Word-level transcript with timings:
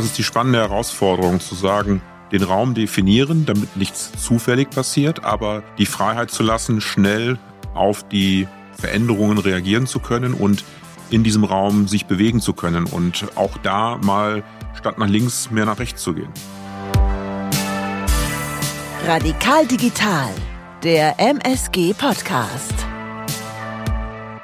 das 0.00 0.06
ist 0.06 0.18
die 0.18 0.24
spannende 0.24 0.60
Herausforderung 0.60 1.40
zu 1.40 1.54
sagen, 1.54 2.00
den 2.32 2.42
Raum 2.42 2.72
definieren, 2.72 3.44
damit 3.44 3.76
nichts 3.76 4.12
zufällig 4.12 4.70
passiert, 4.70 5.24
aber 5.24 5.62
die 5.76 5.84
Freiheit 5.84 6.30
zu 6.30 6.42
lassen, 6.42 6.80
schnell 6.80 7.38
auf 7.74 8.08
die 8.08 8.48
Veränderungen 8.78 9.36
reagieren 9.36 9.86
zu 9.86 10.00
können 10.00 10.32
und 10.32 10.64
in 11.10 11.22
diesem 11.22 11.44
Raum 11.44 11.86
sich 11.86 12.06
bewegen 12.06 12.40
zu 12.40 12.54
können 12.54 12.86
und 12.86 13.26
auch 13.34 13.58
da 13.58 13.98
mal 14.02 14.42
statt 14.72 14.96
nach 14.96 15.06
links 15.06 15.50
mehr 15.50 15.66
nach 15.66 15.78
rechts 15.78 16.02
zu 16.02 16.14
gehen. 16.14 16.32
Radikal 19.06 19.66
Digital, 19.66 20.30
der 20.82 21.20
MSG 21.20 21.92
Podcast. 21.92 22.89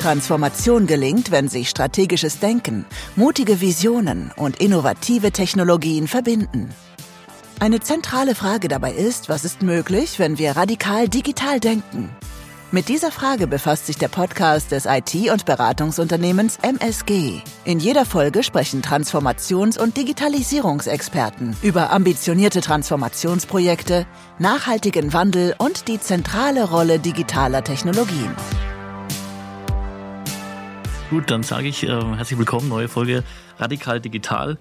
Transformation 0.07 0.87
gelingt, 0.87 1.33
wenn 1.33 1.49
sich 1.49 1.69
strategisches 1.69 2.39
Denken, 2.39 2.85
mutige 3.17 3.61
Visionen 3.61 4.31
und 4.37 4.61
innovative 4.61 5.33
Technologien 5.33 6.07
verbinden. 6.07 6.73
Eine 7.59 7.81
zentrale 7.81 8.37
Frage 8.37 8.69
dabei 8.69 8.93
ist, 8.93 9.29
was 9.29 9.45
ist 9.45 9.63
möglich, 9.63 10.21
wenn 10.21 10.39
wir 10.39 10.57
radikal 10.57 11.09
digital 11.09 11.59
denken? 11.59 12.11
Mit 12.71 12.89
dieser 12.89 13.11
Frage 13.11 13.49
befasst 13.49 13.87
sich 13.87 13.99
der 13.99 14.07
Podcast 14.07 14.71
des 14.71 14.87
IT- 14.87 15.29
und 15.33 15.45
Beratungsunternehmens 15.45 16.59
MSG. 16.63 17.41
In 17.65 17.81
jeder 17.81 18.05
Folge 18.05 18.45
sprechen 18.45 18.83
Transformations- 18.83 19.77
und 19.77 19.97
Digitalisierungsexperten 19.97 21.57
über 21.63 21.91
ambitionierte 21.91 22.61
Transformationsprojekte, 22.61 24.07
nachhaltigen 24.39 25.13
Wandel 25.13 25.57
und 25.59 25.89
die 25.89 25.99
zentrale 25.99 26.63
Rolle 26.63 27.01
digitaler 27.01 27.65
Technologien. 27.65 28.37
Gut, 31.09 31.31
dann 31.31 31.45
sage 31.45 31.69
ich 31.69 31.85
äh, 31.85 31.89
herzlich 31.89 32.37
willkommen, 32.37 32.69
neue 32.69 32.89
Folge 32.89 33.23
Radikal 33.59 34.01
Digital. 34.01 34.59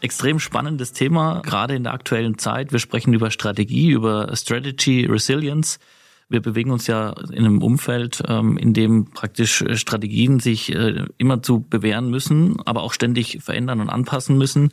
Extrem 0.00 0.38
spannendes 0.38 0.92
Thema, 0.92 1.40
gerade 1.40 1.74
in 1.74 1.82
der 1.82 1.92
aktuellen 1.92 2.38
Zeit. 2.38 2.70
Wir 2.70 2.78
sprechen 2.78 3.14
über 3.14 3.32
Strategie, 3.32 3.90
über 3.90 4.30
Strategy 4.36 5.06
Resilience. 5.06 5.80
Wir 6.28 6.40
bewegen 6.40 6.70
uns 6.70 6.86
ja 6.86 7.14
in 7.32 7.44
einem 7.44 7.62
Umfeld, 7.62 8.22
ähm, 8.28 8.56
in 8.58 8.74
dem 8.74 9.10
praktisch 9.10 9.64
Strategien 9.74 10.38
sich 10.38 10.72
äh, 10.72 11.04
immer 11.16 11.42
zu 11.42 11.62
bewähren 11.62 12.10
müssen, 12.10 12.60
aber 12.64 12.84
auch 12.84 12.92
ständig 12.92 13.40
verändern 13.42 13.80
und 13.80 13.90
anpassen 13.90 14.38
müssen. 14.38 14.70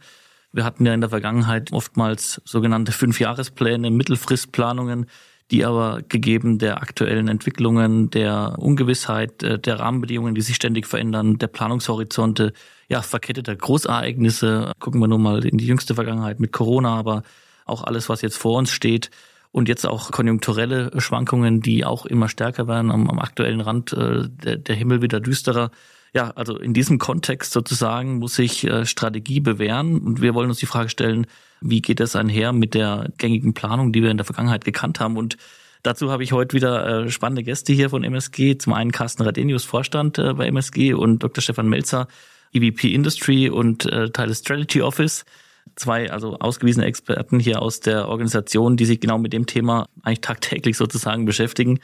Wir 0.52 0.64
hatten 0.64 0.86
ja 0.86 0.94
in 0.94 1.02
der 1.02 1.10
Vergangenheit 1.10 1.74
oftmals 1.74 2.40
sogenannte 2.46 2.92
Fünfjahrespläne, 2.92 3.90
Mittelfristplanungen, 3.90 5.08
die 5.52 5.64
aber 5.64 6.02
gegeben 6.08 6.58
der 6.58 6.82
aktuellen 6.82 7.28
Entwicklungen, 7.28 8.10
der 8.10 8.56
Ungewissheit, 8.58 9.44
äh, 9.44 9.60
der 9.60 9.80
Rahmenbedingungen, 9.80 10.36
die 10.36 10.42
sich 10.42 10.56
ständig 10.56 10.88
verändern, 10.88 11.38
der 11.38 11.48
Planungshorizonte, 11.48 12.54
ja, 12.88 13.02
verketteter 13.02 13.56
Großereignisse, 13.56 14.72
gucken 14.80 15.02
wir 15.02 15.08
nur 15.08 15.20
mal 15.20 15.46
in 15.46 15.58
die 15.58 15.68
jüngste 15.68 15.96
Vergangenheit 15.96 16.40
mit 16.40 16.52
Corona, 16.52 16.96
aber 16.96 17.24
auch 17.66 17.84
alles, 17.84 18.10
was 18.10 18.22
jetzt 18.22 18.38
vor 18.38 18.58
uns 18.58 18.72
steht, 18.72 19.12
und 19.56 19.70
jetzt 19.70 19.88
auch 19.88 20.12
konjunkturelle 20.12 20.92
Schwankungen, 20.98 21.62
die 21.62 21.86
auch 21.86 22.06
immer 22.06 22.28
stärker 22.28 22.68
werden, 22.68 22.92
am, 22.92 23.10
am 23.10 23.20
aktuellen 23.20 23.62
Rand 23.62 23.94
äh, 23.94 24.28
der, 24.28 24.58
der 24.58 24.76
Himmel 24.76 25.02
wieder 25.02 25.22
düsterer. 25.22 25.72
Ja, 26.14 26.32
also 26.32 26.58
in 26.58 26.74
diesem 26.74 27.00
Kontext 27.00 27.54
sozusagen 27.54 28.18
muss 28.18 28.36
sich 28.36 28.66
äh, 28.66 28.86
Strategie 28.86 29.40
bewähren. 29.40 30.00
Und 30.00 30.22
wir 30.22 30.34
wollen 30.34 30.50
uns 30.50 30.60
die 30.60 30.66
Frage 30.66 30.90
stellen, 30.90 31.26
wie 31.62 31.82
geht 31.82 32.00
es 32.00 32.16
einher 32.16 32.54
mit 32.54 32.74
der 32.74 33.10
gängigen 33.18 33.54
Planung, 33.54 33.94
die 33.94 34.04
wir 34.04 34.12
in 34.12 34.18
der 34.18 34.26
Vergangenheit 34.26 34.66
gekannt 34.66 35.00
haben 35.00 35.18
und 35.18 35.38
Dazu 35.86 36.10
habe 36.10 36.24
ich 36.24 36.32
heute 36.32 36.56
wieder 36.56 37.04
äh, 37.06 37.12
spannende 37.12 37.44
Gäste 37.44 37.72
hier 37.72 37.92
von 37.92 38.04
MSG. 38.04 38.58
Zum 38.58 38.74
einen 38.74 38.92
Carsten 38.92 39.22
Radenius, 39.22 39.66
Vorstand 39.66 40.18
äh, 40.18 40.34
bei 40.34 40.48
MSG 40.48 40.96
und 40.96 41.22
Dr. 41.22 41.44
Stefan 41.44 41.70
Melzer, 41.70 42.08
EVP 42.54 42.92
Industry 42.92 43.50
und 43.52 43.86
äh, 43.86 44.10
Teil 44.10 44.30
des 44.30 44.40
Strategy 44.40 44.82
Office. 44.82 45.26
Zwei 45.76 46.12
also 46.12 46.40
ausgewiesene 46.40 46.88
Experten 46.88 47.40
hier 47.40 47.62
aus 47.62 47.82
der 47.82 48.08
Organisation, 48.08 48.78
die 48.78 48.86
sich 48.86 49.00
genau 49.00 49.20
mit 49.20 49.32
dem 49.32 49.46
Thema 49.46 49.88
eigentlich 50.02 50.22
tagtäglich 50.22 50.76
sozusagen 50.76 51.26
beschäftigen. 51.26 51.80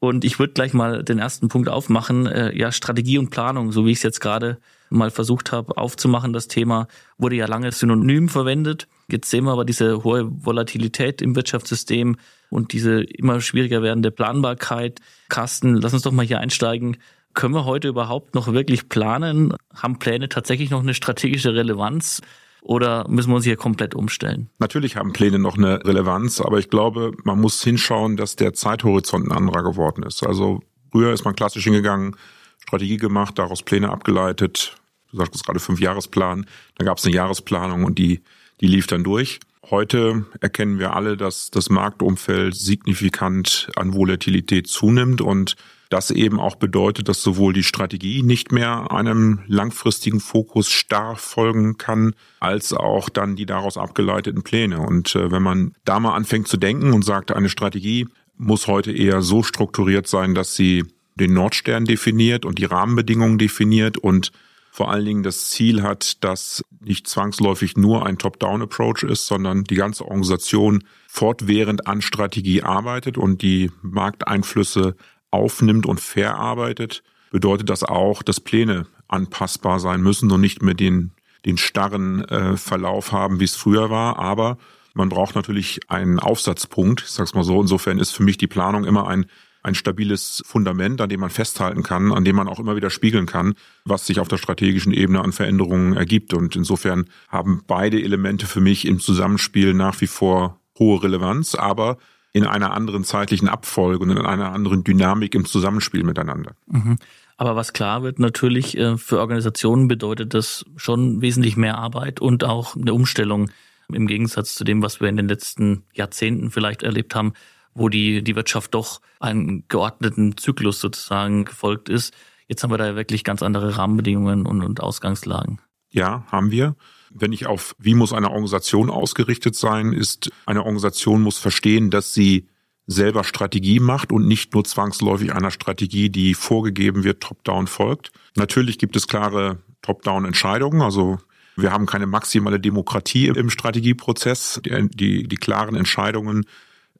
Und 0.00 0.24
ich 0.24 0.40
würde 0.40 0.54
gleich 0.54 0.74
mal 0.74 1.04
den 1.04 1.20
ersten 1.20 1.46
Punkt 1.46 1.68
aufmachen. 1.68 2.28
Ja, 2.52 2.72
Strategie 2.72 3.18
und 3.18 3.30
Planung, 3.30 3.70
so 3.70 3.86
wie 3.86 3.92
ich 3.92 3.98
es 3.98 4.02
jetzt 4.02 4.20
gerade 4.20 4.58
mal 4.90 5.10
versucht 5.10 5.52
habe 5.52 5.76
aufzumachen, 5.76 6.32
das 6.32 6.48
Thema 6.48 6.88
wurde 7.18 7.36
ja 7.36 7.46
lange 7.46 7.72
synonym 7.72 8.28
verwendet. 8.28 8.88
Jetzt 9.08 9.30
sehen 9.30 9.44
wir 9.44 9.52
aber 9.52 9.64
diese 9.64 10.04
hohe 10.04 10.28
Volatilität 10.44 11.22
im 11.22 11.36
Wirtschaftssystem 11.36 12.16
und 12.50 12.72
diese 12.72 13.02
immer 13.02 13.40
schwieriger 13.40 13.82
werdende 13.82 14.10
Planbarkeit. 14.10 15.00
Carsten, 15.28 15.76
lass 15.76 15.92
uns 15.92 16.02
doch 16.02 16.12
mal 16.12 16.26
hier 16.26 16.40
einsteigen. 16.40 16.96
Können 17.34 17.54
wir 17.54 17.64
heute 17.64 17.88
überhaupt 17.88 18.34
noch 18.34 18.52
wirklich 18.52 18.88
planen? 18.88 19.54
Haben 19.74 19.98
Pläne 19.98 20.28
tatsächlich 20.28 20.70
noch 20.70 20.80
eine 20.80 20.94
strategische 20.94 21.54
Relevanz? 21.54 22.22
Oder 22.62 23.06
müssen 23.08 23.30
wir 23.30 23.36
uns 23.36 23.44
hier 23.44 23.56
komplett 23.56 23.94
umstellen? 23.94 24.50
Natürlich 24.58 24.96
haben 24.96 25.12
Pläne 25.12 25.38
noch 25.38 25.56
eine 25.56 25.84
Relevanz, 25.84 26.40
aber 26.40 26.58
ich 26.58 26.68
glaube, 26.68 27.12
man 27.22 27.40
muss 27.40 27.62
hinschauen, 27.62 28.16
dass 28.16 28.34
der 28.34 28.54
Zeithorizont 28.54 29.28
ein 29.28 29.32
anderer 29.32 29.62
geworden 29.62 30.02
ist. 30.02 30.26
Also 30.26 30.60
früher 30.90 31.12
ist 31.12 31.24
man 31.24 31.36
klassisch 31.36 31.62
hingegangen, 31.62 32.16
Strategie 32.66 32.96
gemacht, 32.96 33.38
daraus 33.38 33.62
Pläne 33.62 33.90
abgeleitet. 33.90 34.76
Du 35.12 35.18
sagst 35.18 35.44
gerade 35.44 35.60
Fünfjahresplan. 35.60 36.46
Dann 36.76 36.84
gab 36.84 36.98
es 36.98 37.04
eine 37.04 37.14
Jahresplanung 37.14 37.84
und 37.84 37.98
die, 37.98 38.22
die 38.60 38.66
lief 38.66 38.86
dann 38.86 39.04
durch. 39.04 39.38
Heute 39.70 40.26
erkennen 40.40 40.78
wir 40.78 40.94
alle, 40.94 41.16
dass 41.16 41.50
das 41.50 41.70
Marktumfeld 41.70 42.54
signifikant 42.54 43.68
an 43.76 43.94
Volatilität 43.94 44.66
zunimmt 44.68 45.20
und 45.20 45.56
das 45.90 46.10
eben 46.10 46.40
auch 46.40 46.56
bedeutet, 46.56 47.08
dass 47.08 47.22
sowohl 47.22 47.52
die 47.52 47.62
Strategie 47.62 48.22
nicht 48.22 48.50
mehr 48.50 48.90
einem 48.90 49.40
langfristigen 49.46 50.18
Fokus 50.18 50.68
starr 50.68 51.16
folgen 51.16 51.78
kann, 51.78 52.14
als 52.40 52.72
auch 52.72 53.08
dann 53.08 53.36
die 53.36 53.46
daraus 53.46 53.76
abgeleiteten 53.76 54.42
Pläne. 54.42 54.80
Und 54.80 55.14
äh, 55.14 55.30
wenn 55.30 55.42
man 55.42 55.72
da 55.84 56.00
mal 56.00 56.14
anfängt 56.14 56.48
zu 56.48 56.56
denken 56.56 56.92
und 56.92 57.04
sagt, 57.04 57.30
eine 57.30 57.48
Strategie 57.48 58.08
muss 58.36 58.66
heute 58.66 58.92
eher 58.92 59.22
so 59.22 59.42
strukturiert 59.42 60.08
sein, 60.08 60.34
dass 60.34 60.54
sie 60.54 60.84
den 61.16 61.34
Nordstern 61.34 61.84
definiert 61.84 62.44
und 62.44 62.58
die 62.58 62.64
Rahmenbedingungen 62.64 63.38
definiert 63.38 63.98
und 63.98 64.32
vor 64.70 64.90
allen 64.90 65.06
Dingen 65.06 65.22
das 65.22 65.48
Ziel 65.48 65.82
hat, 65.82 66.22
dass 66.22 66.62
nicht 66.80 67.06
zwangsläufig 67.06 67.78
nur 67.78 68.04
ein 68.04 68.18
Top-Down-Approach 68.18 69.04
ist, 69.04 69.26
sondern 69.26 69.64
die 69.64 69.74
ganze 69.74 70.04
Organisation 70.04 70.84
fortwährend 71.08 71.86
an 71.86 72.02
Strategie 72.02 72.62
arbeitet 72.62 73.16
und 73.16 73.40
die 73.40 73.70
Markteinflüsse 73.80 74.94
aufnimmt 75.30 75.86
und 75.86 75.98
verarbeitet, 75.98 77.02
bedeutet 77.30 77.70
das 77.70 77.84
auch, 77.84 78.22
dass 78.22 78.40
Pläne 78.40 78.86
anpassbar 79.08 79.80
sein 79.80 80.02
müssen 80.02 80.30
und 80.30 80.42
nicht 80.42 80.62
mehr 80.62 80.74
den, 80.74 81.12
den 81.46 81.56
starren 81.56 82.24
äh, 82.26 82.58
Verlauf 82.58 83.12
haben, 83.12 83.40
wie 83.40 83.44
es 83.44 83.56
früher 83.56 83.88
war. 83.88 84.18
Aber 84.18 84.58
man 84.92 85.08
braucht 85.08 85.36
natürlich 85.36 85.80
einen 85.88 86.18
Aufsatzpunkt, 86.18 87.02
ich 87.02 87.10
sag's 87.10 87.34
mal 87.34 87.44
so. 87.44 87.60
Insofern 87.60 87.98
ist 87.98 88.10
für 88.10 88.22
mich 88.22 88.36
die 88.36 88.46
Planung 88.46 88.84
immer 88.84 89.08
ein 89.08 89.24
ein 89.66 89.74
stabiles 89.74 90.42
Fundament, 90.46 91.00
an 91.00 91.08
dem 91.08 91.20
man 91.20 91.30
festhalten 91.30 91.82
kann, 91.82 92.12
an 92.12 92.24
dem 92.24 92.36
man 92.36 92.46
auch 92.46 92.60
immer 92.60 92.76
wieder 92.76 92.88
spiegeln 92.88 93.26
kann, 93.26 93.54
was 93.84 94.06
sich 94.06 94.20
auf 94.20 94.28
der 94.28 94.36
strategischen 94.36 94.92
Ebene 94.92 95.20
an 95.22 95.32
Veränderungen 95.32 95.96
ergibt. 95.96 96.32
Und 96.34 96.54
insofern 96.54 97.06
haben 97.28 97.62
beide 97.66 98.00
Elemente 98.00 98.46
für 98.46 98.60
mich 98.60 98.86
im 98.86 99.00
Zusammenspiel 99.00 99.74
nach 99.74 100.00
wie 100.00 100.06
vor 100.06 100.60
hohe 100.78 101.02
Relevanz, 101.02 101.56
aber 101.56 101.98
in 102.32 102.44
einer 102.44 102.72
anderen 102.72 103.02
zeitlichen 103.02 103.48
Abfolge 103.48 104.04
und 104.04 104.10
in 104.10 104.18
einer 104.18 104.52
anderen 104.52 104.84
Dynamik 104.84 105.34
im 105.34 105.46
Zusammenspiel 105.46 106.04
miteinander. 106.04 106.54
Mhm. 106.66 106.98
Aber 107.36 107.56
was 107.56 107.72
klar 107.72 108.02
wird, 108.02 108.18
natürlich 108.18 108.76
äh, 108.78 108.96
für 108.96 109.18
Organisationen 109.18 109.88
bedeutet 109.88 110.32
das 110.32 110.64
schon 110.76 111.20
wesentlich 111.20 111.56
mehr 111.56 111.76
Arbeit 111.76 112.20
und 112.20 112.44
auch 112.44 112.76
eine 112.76 112.94
Umstellung 112.94 113.50
im 113.92 114.06
Gegensatz 114.06 114.54
zu 114.54 114.64
dem, 114.64 114.82
was 114.82 115.00
wir 115.00 115.08
in 115.08 115.16
den 115.16 115.28
letzten 115.28 115.84
Jahrzehnten 115.92 116.50
vielleicht 116.50 116.82
erlebt 116.82 117.14
haben, 117.14 117.32
wo 117.76 117.88
die, 117.88 118.22
die 118.22 118.36
Wirtschaft 118.36 118.74
doch 118.74 119.00
einen 119.20 119.64
geordneten 119.68 120.36
Zyklus 120.36 120.80
sozusagen 120.80 121.44
gefolgt 121.44 121.88
ist. 121.88 122.14
Jetzt 122.48 122.62
haben 122.62 122.70
wir 122.70 122.78
da 122.78 122.96
wirklich 122.96 123.24
ganz 123.24 123.42
andere 123.42 123.76
Rahmenbedingungen 123.76 124.46
und, 124.46 124.62
und 124.62 124.80
Ausgangslagen. 124.80 125.60
Ja, 125.90 126.24
haben 126.30 126.50
wir. 126.50 126.76
Wenn 127.10 127.32
ich 127.32 127.46
auf, 127.46 127.74
wie 127.78 127.94
muss 127.94 128.12
eine 128.12 128.30
Organisation 128.30 128.90
ausgerichtet 128.90 129.54
sein, 129.54 129.92
ist, 129.92 130.30
eine 130.44 130.64
Organisation 130.64 131.22
muss 131.22 131.38
verstehen, 131.38 131.90
dass 131.90 132.12
sie 132.12 132.48
selber 132.86 133.24
Strategie 133.24 133.80
macht 133.80 134.12
und 134.12 134.26
nicht 134.26 134.54
nur 134.54 134.64
zwangsläufig 134.64 135.32
einer 135.32 135.50
Strategie, 135.50 136.08
die 136.08 136.34
vorgegeben 136.34 137.04
wird, 137.04 137.22
top-down 137.22 137.66
folgt. 137.66 138.12
Natürlich 138.36 138.78
gibt 138.78 138.96
es 138.96 139.08
klare 139.08 139.58
top-down-Entscheidungen, 139.82 140.82
also 140.82 141.18
wir 141.56 141.72
haben 141.72 141.86
keine 141.86 142.06
maximale 142.06 142.60
Demokratie 142.60 143.28
im 143.28 143.50
Strategieprozess. 143.50 144.60
Die, 144.64 144.88
die, 144.90 145.26
die 145.26 145.36
klaren 145.36 145.74
Entscheidungen 145.74 146.44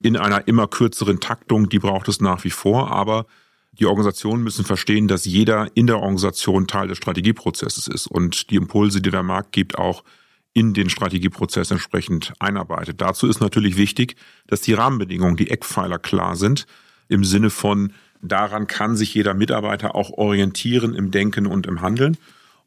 in 0.01 0.17
einer 0.17 0.47
immer 0.49 0.69
kürzeren 0.69 1.21
Taktung, 1.21 1.69
die 1.69 1.79
braucht 1.79 2.09
es 2.09 2.21
nach 2.21 2.45
wie 2.45 2.51
vor, 2.51 2.91
aber 2.91 3.27
die 3.73 3.87
Organisationen 3.87 4.43
müssen 4.43 4.65
verstehen, 4.65 5.09
dass 5.09 5.25
jeder 5.25 5.69
in 5.75 5.87
der 5.87 5.99
Organisation 5.99 6.67
Teil 6.67 6.89
des 6.89 6.99
Strategieprozesses 6.99 7.89
ist 7.89 8.07
und 8.07 8.51
die 8.51 8.57
Impulse, 8.57 9.01
die 9.01 9.11
der 9.11 9.23
Markt 9.23 9.53
gibt, 9.53 9.79
auch 9.79 10.03
in 10.55 10.73
den 10.73 10.89
Strategieprozess 10.89 11.71
entsprechend 11.71 12.33
einarbeitet. 12.39 13.01
Dazu 13.03 13.27
ist 13.27 13.41
natürlich 13.41 13.77
wichtig, 13.77 14.17
dass 14.47 14.63
die 14.63 14.73
Rahmenbedingungen, 14.73 15.37
die 15.37 15.51
Eckpfeiler 15.51 15.99
klar 15.99 16.37
sind, 16.37 16.67
im 17.09 17.25
Sinne 17.25 17.51
von 17.51 17.93
daran 18.23 18.67
kann 18.67 18.97
sich 18.97 19.13
jeder 19.15 19.35
Mitarbeiter 19.35 19.95
auch 19.95 20.11
orientieren 20.11 20.95
im 20.95 21.11
Denken 21.11 21.47
und 21.47 21.67
im 21.67 21.83
Handeln. 21.83 22.17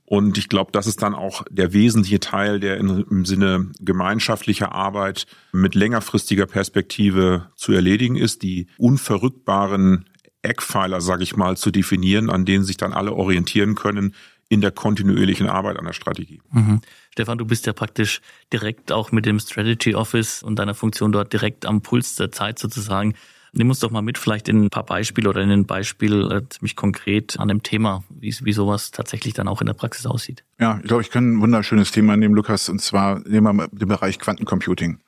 Und 0.09 0.39
ich 0.39 0.49
glaube, 0.49 0.71
das 0.71 0.87
ist 0.87 1.03
dann 1.03 1.13
auch 1.13 1.43
der 1.51 1.71
wesentliche 1.71 2.19
Teil, 2.19 2.59
der 2.59 2.77
im 2.77 3.25
Sinne 3.25 3.69
gemeinschaftlicher 3.79 4.71
Arbeit 4.71 5.27
mit 5.51 5.75
längerfristiger 5.75 6.47
Perspektive 6.47 7.51
zu 7.55 7.73
erledigen 7.73 8.15
ist, 8.15 8.41
die 8.41 8.65
unverrückbaren 8.79 10.05
Eckpfeiler, 10.41 10.99
sage 10.99 11.21
ich 11.21 11.35
mal, 11.35 11.57
zu 11.57 11.69
definieren, 11.69 12.31
an 12.31 12.43
denen 12.43 12.63
sich 12.63 12.75
dann 12.75 12.91
alle 12.91 13.13
orientieren 13.13 13.75
können 13.75 14.15
in 14.47 14.61
der 14.61 14.71
kontinuierlichen 14.71 15.47
Arbeit 15.47 15.77
an 15.77 15.85
der 15.85 15.93
Strategie. 15.93 16.41
Mhm. 16.51 16.81
Stefan, 17.11 17.37
du 17.37 17.45
bist 17.45 17.67
ja 17.67 17.73
praktisch 17.73 18.21
direkt 18.51 18.91
auch 18.91 19.11
mit 19.11 19.27
dem 19.27 19.39
Strategy 19.39 19.93
Office 19.93 20.41
und 20.41 20.57
deiner 20.57 20.73
Funktion 20.73 21.11
dort 21.11 21.33
direkt 21.33 21.67
am 21.67 21.81
Puls 21.81 22.15
der 22.15 22.31
Zeit 22.31 22.57
sozusagen. 22.57 23.13
Nimm 23.53 23.69
uns 23.69 23.79
doch 23.79 23.91
mal 23.91 24.01
mit, 24.01 24.17
vielleicht 24.17 24.47
in 24.47 24.63
ein 24.63 24.69
paar 24.69 24.85
Beispiele 24.85 25.29
oder 25.29 25.41
in 25.41 25.51
ein 25.51 25.65
Beispiel 25.65 26.31
äh, 26.31 26.41
ziemlich 26.49 26.75
konkret 26.75 27.39
an 27.39 27.47
dem 27.47 27.63
Thema, 27.63 28.03
wie, 28.09 28.33
wie 28.41 28.53
sowas 28.53 28.91
tatsächlich 28.91 29.33
dann 29.33 29.47
auch 29.47 29.61
in 29.61 29.67
der 29.67 29.73
Praxis 29.73 30.05
aussieht. 30.05 30.43
Ja, 30.59 30.79
ich 30.81 30.87
glaube, 30.87 31.01
ich 31.01 31.09
kann 31.09 31.33
ein 31.33 31.41
wunderschönes 31.41 31.91
Thema 31.91 32.15
nehmen, 32.15 32.35
Lukas, 32.35 32.69
und 32.69 32.81
zwar 32.81 33.19
nehmen 33.27 33.57
wir 33.57 33.67
den 33.69 33.87
Bereich 33.87 34.19
Quantencomputing. 34.19 34.99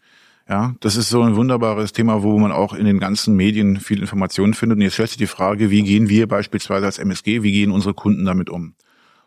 Ja, 0.49 0.75
das 0.79 0.95
ist 0.95 1.09
so 1.09 1.21
ein 1.21 1.35
wunderbares 1.35 1.93
Thema, 1.93 2.23
wo 2.23 2.37
man 2.37 2.51
auch 2.51 2.73
in 2.73 2.85
den 2.85 2.99
ganzen 2.99 3.35
Medien 3.35 3.79
viel 3.79 3.99
Informationen 3.99 4.53
findet. 4.53 4.77
Und 4.77 4.81
jetzt 4.81 4.95
stellt 4.95 5.09
sich 5.09 5.17
die 5.17 5.27
Frage, 5.27 5.69
wie 5.69 5.83
gehen 5.83 6.09
wir 6.09 6.27
beispielsweise 6.27 6.87
als 6.87 6.97
MSG, 6.97 7.43
wie 7.43 7.51
gehen 7.51 7.71
unsere 7.71 7.93
Kunden 7.93 8.25
damit 8.25 8.49
um? 8.49 8.73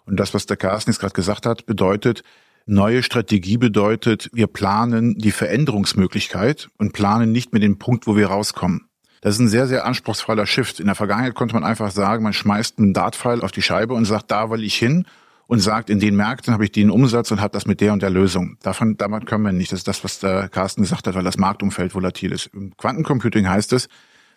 Und 0.07 0.21
das, 0.21 0.35
was 0.35 0.47
der 0.47 0.57
Carsten 0.57 0.91
jetzt 0.91 1.01
gerade 1.01 1.15
gesagt 1.15 1.47
hat, 1.47 1.67
bedeutet, 1.67 2.25
neue 2.67 3.03
Strategie 3.03 3.57
bedeutet, 3.57 4.29
wir 4.33 4.49
planen 4.49 5.15
die 5.17 5.31
Veränderungsmöglichkeit 5.31 6.69
und 6.79 6.93
planen 6.93 7.33
nicht 7.33 7.53
mit 7.53 7.63
dem 7.63 7.79
Punkt, 7.79 8.07
wo 8.07 8.17
wir 8.17 8.27
rauskommen. 8.27 8.89
Das 9.25 9.37
ist 9.37 9.41
ein 9.41 9.49
sehr, 9.49 9.67
sehr 9.67 9.87
anspruchsvoller 9.87 10.44
Shift. 10.44 10.81
In 10.81 10.85
der 10.85 10.94
Vergangenheit 10.94 11.35
konnte 11.35 11.55
man 11.55 11.65
einfach 11.65 11.91
sagen, 11.91 12.23
man 12.23 12.35
schmeißt 12.35 12.79
einen 12.79 12.93
Dart-File 12.93 13.41
auf 13.41 13.53
die 13.53 13.62
Scheibe 13.62 13.94
und 13.94 14.05
sagt, 14.05 14.31
da 14.31 14.50
will 14.50 14.62
ich 14.62 14.75
hin 14.75 15.06
und 15.47 15.61
sagt, 15.61 15.88
in 15.88 15.99
den 15.99 16.15
Märkten 16.15 16.53
habe 16.53 16.65
ich 16.65 16.73
den 16.73 16.91
Umsatz 16.91 17.31
und 17.31 17.41
habe 17.41 17.55
das 17.55 17.65
mit 17.65 17.81
der 17.81 17.94
und 17.94 18.03
der 18.03 18.11
Lösung. 18.11 18.59
Davon, 18.62 18.99
damit 18.99 19.25
können 19.25 19.43
wir 19.43 19.53
nicht. 19.53 19.73
Das 19.73 19.79
ist 19.79 19.88
das, 19.88 20.05
was 20.05 20.19
der 20.19 20.50
Carsten 20.50 20.82
gesagt 20.82 21.06
hat, 21.06 21.15
weil 21.15 21.25
das 21.25 21.38
Marktumfeld 21.38 21.94
volatil 21.94 22.32
ist. 22.32 22.50
Im 22.53 22.76
Quantencomputing 22.76 23.49
heißt 23.49 23.73
es, 23.73 23.88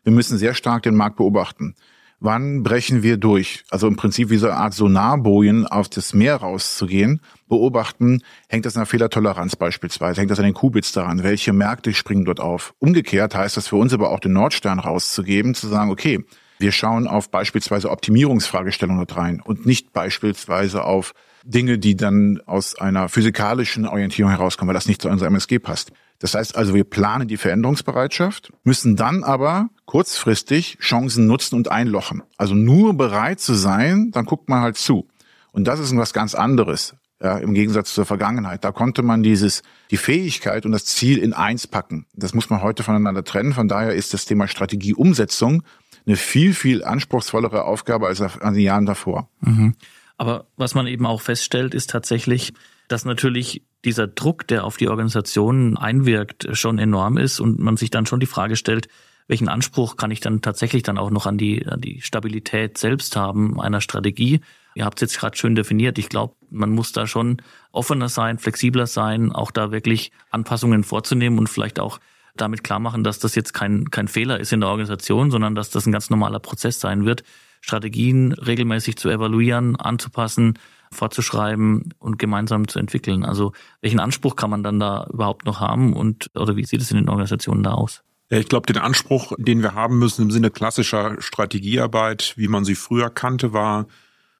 wir 0.05 0.13
müssen 0.13 0.37
sehr 0.37 0.53
stark 0.53 0.83
den 0.83 0.95
Markt 0.95 1.17
beobachten 1.17 1.75
wann 2.19 2.63
brechen 2.63 3.03
wir 3.03 3.17
durch? 3.17 3.63
Also 3.69 3.87
im 3.87 3.95
Prinzip 3.95 4.29
wie 4.29 4.37
so 4.37 4.47
eine 4.47 4.57
Art 4.57 4.73
Sonarbojen 4.73 5.67
auf 5.67 5.89
das 5.89 6.13
Meer 6.13 6.37
rauszugehen, 6.37 7.21
beobachten, 7.47 8.21
hängt 8.49 8.65
das 8.65 8.75
an 8.75 8.81
der 8.81 8.87
Fehlertoleranz 8.87 9.55
beispielsweise, 9.55 10.21
hängt 10.21 10.31
das 10.31 10.39
an 10.39 10.45
den 10.45 10.53
Qubits 10.53 10.91
daran, 10.91 11.23
welche 11.23 11.53
Märkte 11.53 11.93
springen 11.93 12.25
dort 12.25 12.39
auf. 12.39 12.73
Umgekehrt 12.79 13.35
heißt 13.35 13.57
das 13.57 13.67
für 13.67 13.75
uns 13.75 13.93
aber 13.93 14.11
auch 14.11 14.19
den 14.19 14.33
Nordstern 14.33 14.79
rauszugeben, 14.79 15.53
zu 15.53 15.67
sagen, 15.67 15.91
okay, 15.91 16.23
wir 16.59 16.71
schauen 16.71 17.07
auf 17.07 17.29
beispielsweise 17.29 17.91
Optimierungsfragestellungen 17.91 19.05
dort 19.05 19.17
rein 19.17 19.41
und 19.41 19.65
nicht 19.65 19.93
beispielsweise 19.93 20.83
auf 20.83 21.13
Dinge, 21.43 21.77
die 21.77 21.95
dann 21.95 22.41
aus 22.45 22.75
einer 22.75 23.09
physikalischen 23.09 23.87
Orientierung 23.87 24.31
herauskommen, 24.31 24.69
weil 24.69 24.73
das 24.73 24.87
nicht 24.87 25.01
zu 25.01 25.09
unserer 25.09 25.27
MSG 25.27 25.59
passt. 25.59 25.91
Das 26.19 26.33
heißt 26.33 26.55
also, 26.55 26.73
wir 26.73 26.83
planen 26.83 27.27
die 27.27 27.37
Veränderungsbereitschaft, 27.37 28.51
müssen 28.63 28.95
dann 28.95 29.23
aber 29.23 29.69
kurzfristig 29.85 30.77
Chancen 30.79 31.27
nutzen 31.27 31.55
und 31.55 31.69
einlochen. 31.69 32.23
Also 32.37 32.55
nur 32.55 32.95
bereit 32.95 33.39
zu 33.39 33.53
sein, 33.53 34.11
dann 34.11 34.25
guckt 34.25 34.49
man 34.49 34.61
halt 34.61 34.77
zu. 34.77 35.07
Und 35.51 35.65
das 35.65 35.79
ist 35.79 35.95
was 35.95 36.13
ganz 36.13 36.35
anderes. 36.35 36.95
Ja, 37.19 37.39
im 37.39 37.55
Gegensatz 37.55 37.95
zur 37.95 38.05
Vergangenheit. 38.05 38.63
Da 38.63 38.71
konnte 38.71 39.01
man 39.01 39.23
dieses, 39.23 39.63
die 39.89 39.97
Fähigkeit 39.97 40.67
und 40.67 40.71
das 40.71 40.85
Ziel 40.85 41.17
in 41.17 41.33
eins 41.33 41.65
packen. 41.65 42.05
Das 42.13 42.35
muss 42.35 42.51
man 42.51 42.61
heute 42.61 42.83
voneinander 42.83 43.23
trennen. 43.23 43.53
Von 43.53 43.67
daher 43.67 43.95
ist 43.95 44.13
das 44.13 44.25
Thema 44.25 44.47
Strategieumsetzung 44.47 45.63
eine 46.05 46.15
viel, 46.15 46.53
viel 46.53 46.83
anspruchsvollere 46.83 47.63
Aufgabe 47.63 48.05
als 48.05 48.21
an 48.21 48.53
den 48.53 48.61
Jahren 48.61 48.85
davor. 48.85 49.29
Mhm. 49.41 49.73
Aber 50.17 50.45
was 50.57 50.75
man 50.75 50.85
eben 50.85 51.07
auch 51.07 51.21
feststellt, 51.21 51.73
ist 51.73 51.89
tatsächlich, 51.89 52.53
dass 52.87 53.05
natürlich 53.05 53.63
dieser 53.85 54.07
Druck, 54.07 54.47
der 54.47 54.63
auf 54.63 54.77
die 54.77 54.87
Organisationen 54.87 55.77
einwirkt, 55.77 56.47
schon 56.53 56.79
enorm 56.79 57.17
ist 57.17 57.39
und 57.39 57.59
man 57.59 57.77
sich 57.77 57.89
dann 57.89 58.05
schon 58.05 58.19
die 58.19 58.25
Frage 58.25 58.55
stellt, 58.55 58.87
welchen 59.27 59.49
Anspruch 59.49 59.97
kann 59.97 60.11
ich 60.11 60.21
dann 60.21 60.41
tatsächlich 60.41 60.83
dann 60.83 60.97
auch 60.97 61.11
noch 61.11 61.25
an 61.25 61.37
die, 61.37 61.67
an 61.67 61.81
die 61.81 62.01
Stabilität 62.01 62.77
selbst 62.77 63.15
haben 63.17 63.59
einer 63.59 63.81
Strategie? 63.81 64.39
Ihr 64.73 64.85
habt 64.85 65.01
es 65.01 65.11
jetzt 65.11 65.19
gerade 65.19 65.37
schön 65.37 65.55
definiert. 65.55 65.97
Ich 65.97 66.07
glaube, 66.07 66.35
man 66.49 66.69
muss 66.69 66.93
da 66.93 67.07
schon 67.07 67.41
offener 67.71 68.09
sein, 68.09 68.37
flexibler 68.37 68.87
sein, 68.87 69.31
auch 69.33 69.51
da 69.51 69.71
wirklich 69.71 70.11
Anpassungen 70.29 70.83
vorzunehmen 70.83 71.39
und 71.39 71.49
vielleicht 71.49 71.79
auch 71.79 71.99
damit 72.35 72.63
klar 72.63 72.79
machen, 72.79 73.03
dass 73.03 73.19
das 73.19 73.35
jetzt 73.35 73.53
kein, 73.53 73.89
kein 73.91 74.07
Fehler 74.07 74.39
ist 74.39 74.53
in 74.53 74.61
der 74.61 74.69
Organisation, 74.69 75.31
sondern 75.31 75.55
dass 75.55 75.71
das 75.71 75.85
ein 75.85 75.91
ganz 75.91 76.09
normaler 76.09 76.39
Prozess 76.39 76.79
sein 76.79 77.05
wird, 77.05 77.23
Strategien 77.59 78.31
regelmäßig 78.33 78.97
zu 78.97 79.09
evaluieren, 79.09 79.75
anzupassen, 79.75 80.59
fortzuschreiben 80.91 81.93
und 81.99 82.19
gemeinsam 82.19 82.67
zu 82.67 82.79
entwickeln. 82.79 83.23
Also 83.23 83.53
welchen 83.81 83.99
Anspruch 83.99 84.35
kann 84.35 84.49
man 84.49 84.63
dann 84.63 84.79
da 84.79 85.07
überhaupt 85.11 85.45
noch 85.45 85.59
haben 85.59 85.93
und 85.93 86.29
oder 86.35 86.55
wie 86.55 86.65
sieht 86.65 86.81
es 86.81 86.91
in 86.91 86.97
den 86.97 87.09
Organisationen 87.09 87.63
da 87.63 87.73
aus? 87.73 88.03
Ich 88.29 88.49
glaube, 88.49 88.71
den 88.71 88.81
Anspruch, 88.81 89.31
den 89.37 89.61
wir 89.61 89.73
haben 89.73 89.99
müssen 89.99 90.23
im 90.23 90.31
Sinne 90.31 90.51
klassischer 90.51 91.21
Strategiearbeit, 91.21 92.33
wie 92.35 92.49
man 92.49 92.65
sie 92.65 92.75
früher 92.75 93.09
kannte, 93.09 93.53
war, 93.53 93.87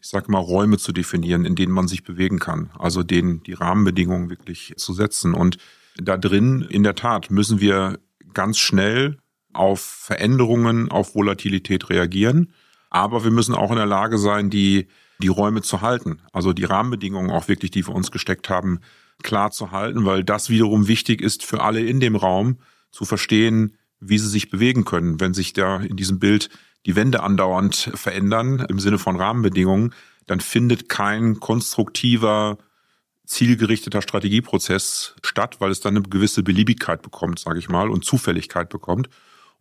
ich 0.01 0.09
sage 0.09 0.29
mal, 0.29 0.39
Räume 0.39 0.77
zu 0.77 0.91
definieren, 0.91 1.45
in 1.45 1.55
denen 1.55 1.71
man 1.71 1.87
sich 1.87 2.03
bewegen 2.03 2.39
kann. 2.39 2.69
Also 2.77 3.03
denen 3.03 3.43
die 3.43 3.53
Rahmenbedingungen 3.53 4.29
wirklich 4.29 4.73
zu 4.75 4.93
setzen. 4.93 5.33
Und 5.33 5.57
da 5.95 6.17
drin, 6.17 6.67
in 6.69 6.83
der 6.83 6.95
Tat, 6.95 7.31
müssen 7.31 7.61
wir 7.61 7.99
ganz 8.33 8.57
schnell 8.57 9.17
auf 9.53 9.79
Veränderungen, 9.79 10.91
auf 10.91 11.15
Volatilität 11.15 11.89
reagieren. 11.89 12.53
Aber 12.89 13.23
wir 13.23 13.31
müssen 13.31 13.55
auch 13.55 13.71
in 13.71 13.77
der 13.77 13.85
Lage 13.85 14.17
sein, 14.17 14.49
die 14.49 14.87
die 15.19 15.27
Räume 15.27 15.61
zu 15.61 15.81
halten. 15.81 16.21
Also 16.31 16.53
die 16.53 16.65
Rahmenbedingungen 16.65 17.31
auch 17.31 17.47
wirklich, 17.47 17.71
die 17.71 17.85
wir 17.87 17.95
uns 17.95 18.11
gesteckt 18.11 18.49
haben, 18.49 18.79
klar 19.23 19.51
zu 19.51 19.71
halten, 19.71 20.05
weil 20.05 20.23
das 20.23 20.49
wiederum 20.49 20.87
wichtig 20.87 21.21
ist 21.21 21.43
für 21.43 21.61
alle 21.61 21.81
in 21.81 21.99
dem 21.99 22.15
Raum 22.15 22.57
zu 22.91 23.05
verstehen, 23.05 23.77
wie 23.99 24.19
sie 24.19 24.29
sich 24.29 24.49
bewegen 24.49 24.85
können. 24.85 25.19
Wenn 25.19 25.33
sich 25.33 25.53
da 25.53 25.77
in 25.77 25.97
diesem 25.97 26.19
Bild 26.19 26.49
die 26.85 26.95
Wände 26.95 27.23
andauernd 27.23 27.91
verändern 27.95 28.65
im 28.69 28.79
Sinne 28.79 28.99
von 28.99 29.15
Rahmenbedingungen, 29.15 29.93
dann 30.27 30.39
findet 30.39 30.89
kein 30.89 31.39
konstruktiver, 31.39 32.57
zielgerichteter 33.25 34.01
Strategieprozess 34.01 35.15
statt, 35.23 35.57
weil 35.59 35.71
es 35.71 35.81
dann 35.81 35.97
eine 35.97 36.07
gewisse 36.07 36.43
Beliebigkeit 36.43 37.01
bekommt, 37.01 37.39
sage 37.39 37.59
ich 37.59 37.69
mal, 37.69 37.89
und 37.89 38.05
Zufälligkeit 38.05 38.69
bekommt. 38.69 39.09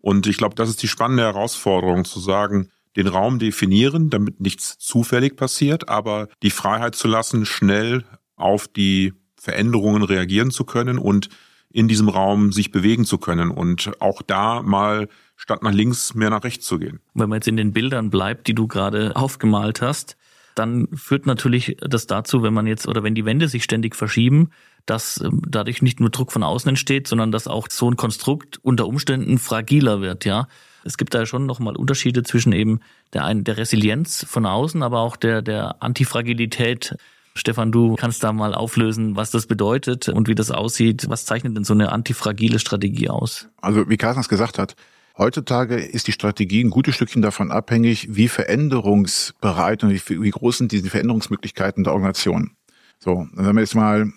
Und 0.00 0.26
ich 0.26 0.36
glaube, 0.36 0.54
das 0.54 0.68
ist 0.68 0.82
die 0.82 0.88
spannende 0.88 1.24
Herausforderung 1.24 2.04
zu 2.04 2.20
sagen, 2.20 2.70
den 2.96 3.06
Raum 3.06 3.38
definieren, 3.38 4.10
damit 4.10 4.40
nichts 4.40 4.78
zufällig 4.78 5.36
passiert, 5.36 5.88
aber 5.88 6.28
die 6.42 6.50
Freiheit 6.50 6.94
zu 6.94 7.08
lassen, 7.08 7.44
schnell 7.44 8.04
auf 8.36 8.68
die 8.68 9.12
Veränderungen 9.38 10.02
reagieren 10.02 10.50
zu 10.50 10.64
können 10.64 10.98
und 10.98 11.28
in 11.70 11.88
diesem 11.88 12.08
Raum 12.08 12.52
sich 12.52 12.72
bewegen 12.72 13.04
zu 13.04 13.18
können 13.18 13.50
und 13.50 13.92
auch 14.00 14.22
da 14.22 14.62
mal 14.62 15.08
statt 15.36 15.62
nach 15.62 15.72
links 15.72 16.14
mehr 16.14 16.30
nach 16.30 16.42
rechts 16.44 16.66
zu 16.66 16.78
gehen. 16.78 17.00
Wenn 17.14 17.28
man 17.28 17.36
jetzt 17.36 17.48
in 17.48 17.56
den 17.56 17.72
Bildern 17.72 18.08
bleibt, 18.08 18.46
die 18.46 18.54
du 18.54 18.66
gerade 18.66 19.14
aufgemalt 19.14 19.82
hast, 19.82 20.16
dann 20.54 20.88
führt 20.94 21.26
natürlich 21.26 21.76
das 21.80 22.06
dazu, 22.06 22.42
wenn 22.42 22.54
man 22.54 22.66
jetzt 22.66 22.88
oder 22.88 23.02
wenn 23.02 23.14
die 23.14 23.26
Wände 23.26 23.48
sich 23.48 23.62
ständig 23.62 23.94
verschieben, 23.94 24.50
dass 24.86 25.20
ähm, 25.20 25.42
dadurch 25.46 25.82
nicht 25.82 26.00
nur 26.00 26.10
Druck 26.10 26.32
von 26.32 26.42
außen 26.42 26.70
entsteht, 26.70 27.06
sondern 27.06 27.30
dass 27.30 27.46
auch 27.46 27.68
so 27.70 27.90
ein 27.90 27.96
Konstrukt 27.96 28.58
unter 28.62 28.86
Umständen 28.86 29.38
fragiler 29.38 30.00
wird, 30.00 30.24
ja. 30.24 30.48
Es 30.86 30.96
gibt 30.96 31.14
da 31.14 31.26
schon 31.26 31.46
nochmal 31.46 31.76
Unterschiede 31.76 32.22
zwischen 32.22 32.52
eben 32.52 32.80
der 33.12 33.24
einen, 33.24 33.44
der 33.44 33.56
Resilienz 33.56 34.24
von 34.28 34.46
außen, 34.46 34.82
aber 34.82 35.00
auch 35.00 35.16
der, 35.16 35.42
der 35.42 35.82
Antifragilität. 35.82 36.96
Stefan, 37.34 37.72
du 37.72 37.96
kannst 37.96 38.24
da 38.24 38.32
mal 38.32 38.54
auflösen, 38.54 39.16
was 39.16 39.30
das 39.30 39.46
bedeutet 39.46 40.08
und 40.08 40.28
wie 40.28 40.34
das 40.34 40.50
aussieht. 40.50 41.06
Was 41.08 41.26
zeichnet 41.26 41.56
denn 41.56 41.64
so 41.64 41.74
eine 41.74 41.92
antifragile 41.92 42.58
Strategie 42.58 43.10
aus? 43.10 43.48
Also, 43.60 43.88
wie 43.90 43.96
Carsten 43.96 44.20
es 44.20 44.28
gesagt 44.28 44.58
hat, 44.58 44.74
Heutzutage 45.18 45.76
ist 45.76 46.08
die 46.08 46.12
Strategie 46.12 46.62
ein 46.62 46.68
gutes 46.68 46.94
Stückchen 46.94 47.22
davon 47.22 47.50
abhängig, 47.50 48.14
wie 48.14 48.28
veränderungsbereit 48.28 49.82
und 49.82 49.90
wie, 49.90 50.22
wie 50.22 50.30
groß 50.30 50.58
sind 50.58 50.72
diese 50.72 50.90
Veränderungsmöglichkeiten 50.90 51.84
der 51.84 51.94
Organisation. 51.94 52.50
So, 52.98 53.26
wenn 53.32 53.46
man 53.46 53.58
jetzt 53.58 53.74
mal 53.74 54.12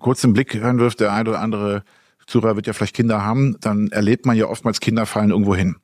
kurz 0.00 0.22
den 0.22 0.32
Blick 0.32 0.60
reinwirft, 0.60 0.98
der 0.98 1.12
eine 1.12 1.30
oder 1.30 1.40
andere 1.40 1.84
Zuhörer 2.26 2.56
wird 2.56 2.66
ja 2.66 2.72
vielleicht 2.72 2.96
Kinder 2.96 3.24
haben, 3.24 3.58
dann 3.60 3.88
erlebt 3.92 4.26
man 4.26 4.36
ja 4.36 4.46
oftmals 4.46 4.80
Kinder 4.80 5.06
fallen 5.06 5.30
irgendwo 5.30 5.54
hin. 5.54 5.76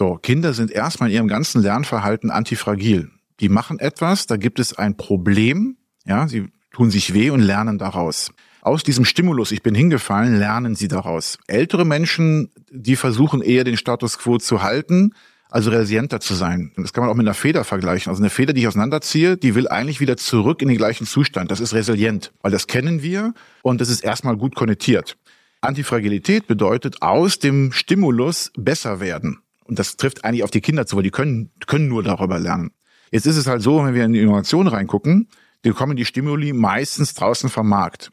So, 0.00 0.14
Kinder 0.14 0.54
sind 0.54 0.70
erstmal 0.70 1.10
in 1.10 1.16
ihrem 1.16 1.28
ganzen 1.28 1.60
Lernverhalten 1.60 2.30
antifragil. 2.30 3.10
Die 3.38 3.50
machen 3.50 3.78
etwas, 3.78 4.26
da 4.26 4.38
gibt 4.38 4.58
es 4.58 4.72
ein 4.72 4.96
Problem, 4.96 5.76
ja, 6.06 6.26
sie 6.26 6.48
tun 6.72 6.90
sich 6.90 7.12
weh 7.12 7.28
und 7.28 7.40
lernen 7.40 7.76
daraus. 7.76 8.32
Aus 8.62 8.82
diesem 8.82 9.04
Stimulus, 9.04 9.52
ich 9.52 9.62
bin 9.62 9.74
hingefallen, 9.74 10.38
lernen 10.38 10.74
sie 10.74 10.88
daraus. 10.88 11.36
Ältere 11.48 11.84
Menschen, 11.84 12.48
die 12.70 12.96
versuchen 12.96 13.42
eher 13.42 13.62
den 13.64 13.76
Status 13.76 14.16
quo 14.16 14.38
zu 14.38 14.62
halten, 14.62 15.12
also 15.50 15.68
resilienter 15.68 16.20
zu 16.20 16.32
sein. 16.32 16.72
Das 16.78 16.94
kann 16.94 17.04
man 17.04 17.10
auch 17.10 17.16
mit 17.16 17.26
einer 17.26 17.34
Feder 17.34 17.64
vergleichen. 17.64 18.08
Also 18.08 18.22
eine 18.22 18.30
Feder, 18.30 18.54
die 18.54 18.62
ich 18.62 18.68
auseinanderziehe, 18.68 19.36
die 19.36 19.54
will 19.54 19.68
eigentlich 19.68 20.00
wieder 20.00 20.16
zurück 20.16 20.62
in 20.62 20.68
den 20.68 20.78
gleichen 20.78 21.06
Zustand. 21.06 21.50
Das 21.50 21.60
ist 21.60 21.74
resilient, 21.74 22.32
weil 22.40 22.52
das 22.52 22.66
kennen 22.66 23.02
wir 23.02 23.34
und 23.60 23.82
das 23.82 23.90
ist 23.90 24.02
erstmal 24.02 24.38
gut 24.38 24.54
konnektiert. 24.54 25.18
Antifragilität 25.60 26.46
bedeutet 26.46 27.02
aus 27.02 27.38
dem 27.38 27.70
Stimulus 27.72 28.50
besser 28.56 29.00
werden. 29.00 29.42
Und 29.70 29.78
das 29.78 29.96
trifft 29.96 30.24
eigentlich 30.24 30.42
auf 30.42 30.50
die 30.50 30.60
Kinder 30.60 30.84
zu, 30.84 30.96
weil 30.96 31.04
die 31.04 31.12
können, 31.12 31.52
können 31.68 31.86
nur 31.86 32.02
darüber 32.02 32.40
lernen. 32.40 32.72
Jetzt 33.12 33.26
ist 33.26 33.36
es 33.36 33.46
halt 33.46 33.62
so, 33.62 33.84
wenn 33.84 33.94
wir 33.94 34.04
in 34.04 34.12
die 34.12 34.20
Innovation 34.20 34.66
reingucken, 34.66 35.28
die 35.64 35.70
kommen 35.70 35.96
die 35.96 36.04
Stimuli 36.04 36.52
meistens 36.52 37.14
draußen 37.14 37.48
vom 37.48 37.68
Markt. 37.68 38.10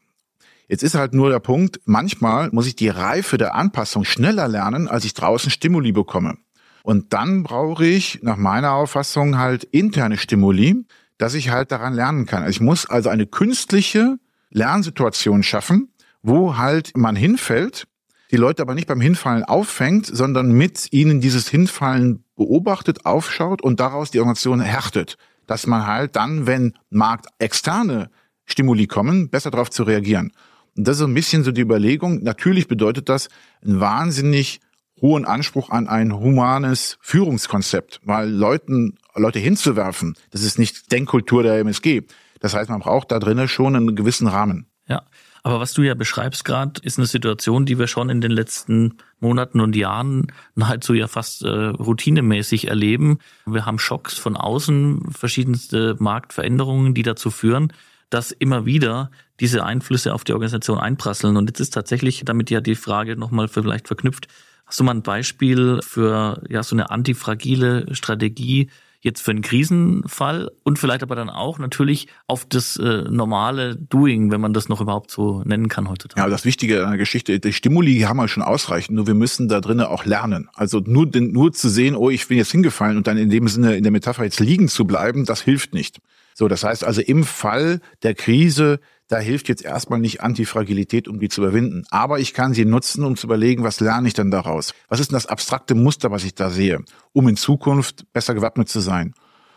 Jetzt 0.68 0.84
ist 0.84 0.94
halt 0.94 1.16
nur 1.16 1.32
der 1.32 1.40
Punkt, 1.40 1.82
manchmal 1.86 2.52
muss 2.52 2.68
ich 2.68 2.76
die 2.76 2.90
Reife 2.90 3.40
der 3.40 3.56
Anpassung 3.56 4.06
schneller 4.06 4.48
lernen, 4.48 4.88
als 4.88 5.04
ich 5.04 5.16
draußen 5.16 5.50
Stimuli 5.50 5.92
bekomme. 5.92 6.38
Und 6.84 7.12
dann 7.14 7.42
brauche 7.42 7.88
ich 7.88 8.20
nach 8.22 8.38
meiner 8.38 8.74
Auffassung 8.74 9.40
halt 9.40 9.64
interne 9.64 10.20
Stimuli, 10.20 10.86
dass 11.18 11.34
ich 11.34 11.50
halt 11.50 11.72
daran 11.72 11.96
lernen 11.96 12.28
kann. 12.28 12.44
Also 12.44 12.52
ich 12.52 12.62
muss 12.62 12.88
also 12.88 13.10
eine 13.10 13.26
künstliche 13.26 14.20
Lernsituation 14.52 15.42
schaffen, 15.42 15.92
wo 16.22 16.56
halt 16.56 16.96
man 16.96 17.16
hinfällt, 17.16 17.88
die 18.32 18.38
Leute 18.38 18.62
aber 18.62 18.76
nicht 18.76 18.88
beim 18.88 19.02
Hinfallen 19.02 19.44
auffängt, 19.44 20.06
sondern 20.06 20.52
mit 20.52 20.92
ihnen 20.92 21.22
dieses 21.22 21.48
Hinfallen 21.48 22.24
beobachtet, 22.36 23.06
aufschaut 23.06 23.62
und 23.62 23.80
daraus 23.80 24.12
die 24.12 24.20
Organisation 24.20 24.60
härtet. 24.60 25.18
Dass 25.46 25.66
man 25.66 25.88
halt 25.88 26.16
dann, 26.16 26.46
wenn 26.46 26.74
marktexterne 26.90 28.10
Stimuli 28.46 28.88
kommen, 28.88 29.30
besser 29.30 29.52
darauf 29.52 29.70
zu 29.70 29.84
reagieren. 29.84 30.32
Und 30.76 30.88
das 30.88 30.98
ist 30.98 31.04
ein 31.04 31.14
bisschen 31.14 31.44
so 31.44 31.52
die 31.52 31.62
Überlegung. 31.62 32.22
Natürlich 32.24 32.68
bedeutet 32.68 33.10
das 33.10 33.30
einen 33.64 33.80
wahnsinnig 33.80 34.60
hohen 35.02 35.26
Anspruch 35.26 35.70
an 35.70 35.88
ein 35.88 36.14
humanes 36.14 36.98
Führungskonzept, 37.02 38.00
weil 38.04 38.30
Leuten, 38.30 38.98
Leute 39.16 39.40
hinzuwerfen, 39.40 40.16
das 40.32 40.42
ist 40.42 40.60
nicht 40.60 40.92
Denkkultur 40.92 41.44
der 41.44 41.60
MSG. 41.60 42.04
Das 42.40 42.54
heißt, 42.54 42.70
man 42.70 42.80
braucht 42.80 43.12
da 43.12 43.20
drinnen 43.20 43.48
schon 43.48 43.76
einen 43.76 43.96
gewissen 43.96 44.28
Rahmen. 44.28 44.68
Ja, 44.88 45.04
aber 45.44 45.60
was 45.60 45.74
du 45.74 45.82
ja 45.82 45.94
beschreibst 45.94 46.46
gerade, 46.46 46.82
ist 46.82 46.98
eine 46.98 47.08
Situation, 47.08 47.66
die 47.66 47.80
wir 47.80 47.88
schon 47.88 48.10
in 48.10 48.22
den 48.22 48.32
letzten 48.32 48.98
Monaten 49.20 49.60
und 49.60 49.76
Jahren 49.76 50.28
nahezu 50.56 50.94
ja 50.94 51.08
fast 51.08 51.44
äh, 51.44 51.50
routinemäßig 51.50 52.68
erleben. 52.68 53.20
Wir 53.46 53.66
haben 53.66 53.80
Schocks 53.80 54.18
von 54.18 54.36
außen, 54.36 55.12
verschiedenste 55.12 55.96
Marktveränderungen, 56.00 56.94
die 56.94 57.04
dazu 57.04 57.32
führen, 57.32 57.74
dass 58.10 58.32
immer 58.32 58.66
wieder 58.66 59.12
diese 59.40 59.64
Einflüsse 59.64 60.14
auf 60.14 60.24
die 60.24 60.34
Organisation 60.34 60.80
einprasseln. 60.80 61.38
Und 61.38 61.50
jetzt 61.50 61.60
ist 61.60 61.74
tatsächlich 61.74 62.24
damit 62.26 62.50
ja 62.50 62.62
die 62.62 62.76
Frage 62.76 63.18
nochmal 63.18 63.48
vielleicht 63.48 63.88
verknüpft. 63.88 64.28
Hast 64.66 64.80
du 64.80 64.84
mal 64.84 64.96
ein 64.96 65.04
Beispiel 65.04 65.80
für 65.82 66.42
ja 66.50 66.64
so 66.64 66.76
eine 66.76 66.90
antifragile 66.90 67.94
Strategie 67.96 68.70
jetzt 69.08 69.22
für 69.22 69.32
einen 69.32 69.42
Krisenfall 69.42 70.52
und 70.64 70.78
vielleicht 70.78 71.02
aber 71.02 71.16
dann 71.16 71.30
auch 71.30 71.58
natürlich 71.58 72.08
auf 72.28 72.46
das 72.46 72.78
äh, 72.78 73.04
normale 73.10 73.76
Doing, 73.76 74.30
wenn 74.32 74.42
man 74.42 74.54
das 74.54 74.70
noch 74.70 74.82
überhaupt 74.82 75.10
so 75.10 75.42
nennen 75.44 75.70
kann 75.70 75.90
heutzutage. 75.90 76.22
Ja, 76.22 76.30
das 76.30 76.46
Wichtige 76.46 76.84
an 76.84 76.92
der 76.92 76.98
Geschichte, 77.00 77.40
die 77.40 77.54
Stimuli 77.54 78.02
haben 78.02 78.18
wir 78.18 78.28
schon 78.28 78.44
ausreichend, 78.44 78.96
nur 78.96 79.08
wir 79.08 79.16
müssen 79.16 79.48
da 79.48 79.62
drinnen 79.62 79.86
auch 79.86 80.06
lernen. 80.06 80.50
Also 80.54 80.80
nur, 80.80 81.08
nur 81.16 81.54
zu 81.54 81.70
sehen, 81.70 81.96
oh, 81.96 82.10
ich 82.10 82.28
bin 82.28 82.38
jetzt 82.38 82.52
hingefallen 82.52 82.98
und 82.98 83.08
dann 83.08 83.18
in 83.18 83.30
dem 83.30 83.48
Sinne 83.48 83.76
in 83.76 83.84
der 83.84 83.92
Metapher 83.92 84.24
jetzt 84.24 84.40
liegen 84.40 84.68
zu 84.68 84.86
bleiben, 84.86 85.26
das 85.26 85.42
hilft 85.42 85.74
nicht. 85.74 86.00
So, 86.34 86.48
das 86.48 86.64
heißt 86.64 86.84
also 86.84 87.02
im 87.02 87.24
Fall 87.24 87.82
der 88.04 88.14
Krise, 88.14 88.80
da 89.08 89.20
hilft 89.20 89.48
jetzt 89.48 89.64
erstmal 89.64 90.00
nicht 90.00 90.22
Antifragilität, 90.22 91.08
um 91.08 91.20
die 91.20 91.30
zu 91.30 91.42
überwinden. 91.42 91.86
Aber 91.90 92.20
ich 92.20 92.34
kann 92.34 92.54
sie 92.54 92.66
nutzen, 92.66 93.04
um 93.04 93.16
zu 93.16 93.28
überlegen, 93.28 93.64
was 93.64 93.80
lerne 93.80 94.08
ich 94.08 94.14
denn 94.14 94.32
daraus? 94.32 94.74
Was 94.90 95.00
ist 95.00 95.12
denn 95.12 95.16
das 95.16 95.28
abstrakte 95.28 95.76
Muster, 95.76 96.12
was 96.12 96.24
ich 96.24 96.36
da 96.36 96.50
sehe, 96.50 96.84
um 97.14 97.28
in 97.28 97.38
Zukunft 97.38 98.12
besser 98.12 98.34
gewappnet 98.34 98.70
zu 98.70 98.80
sein? 98.80 99.14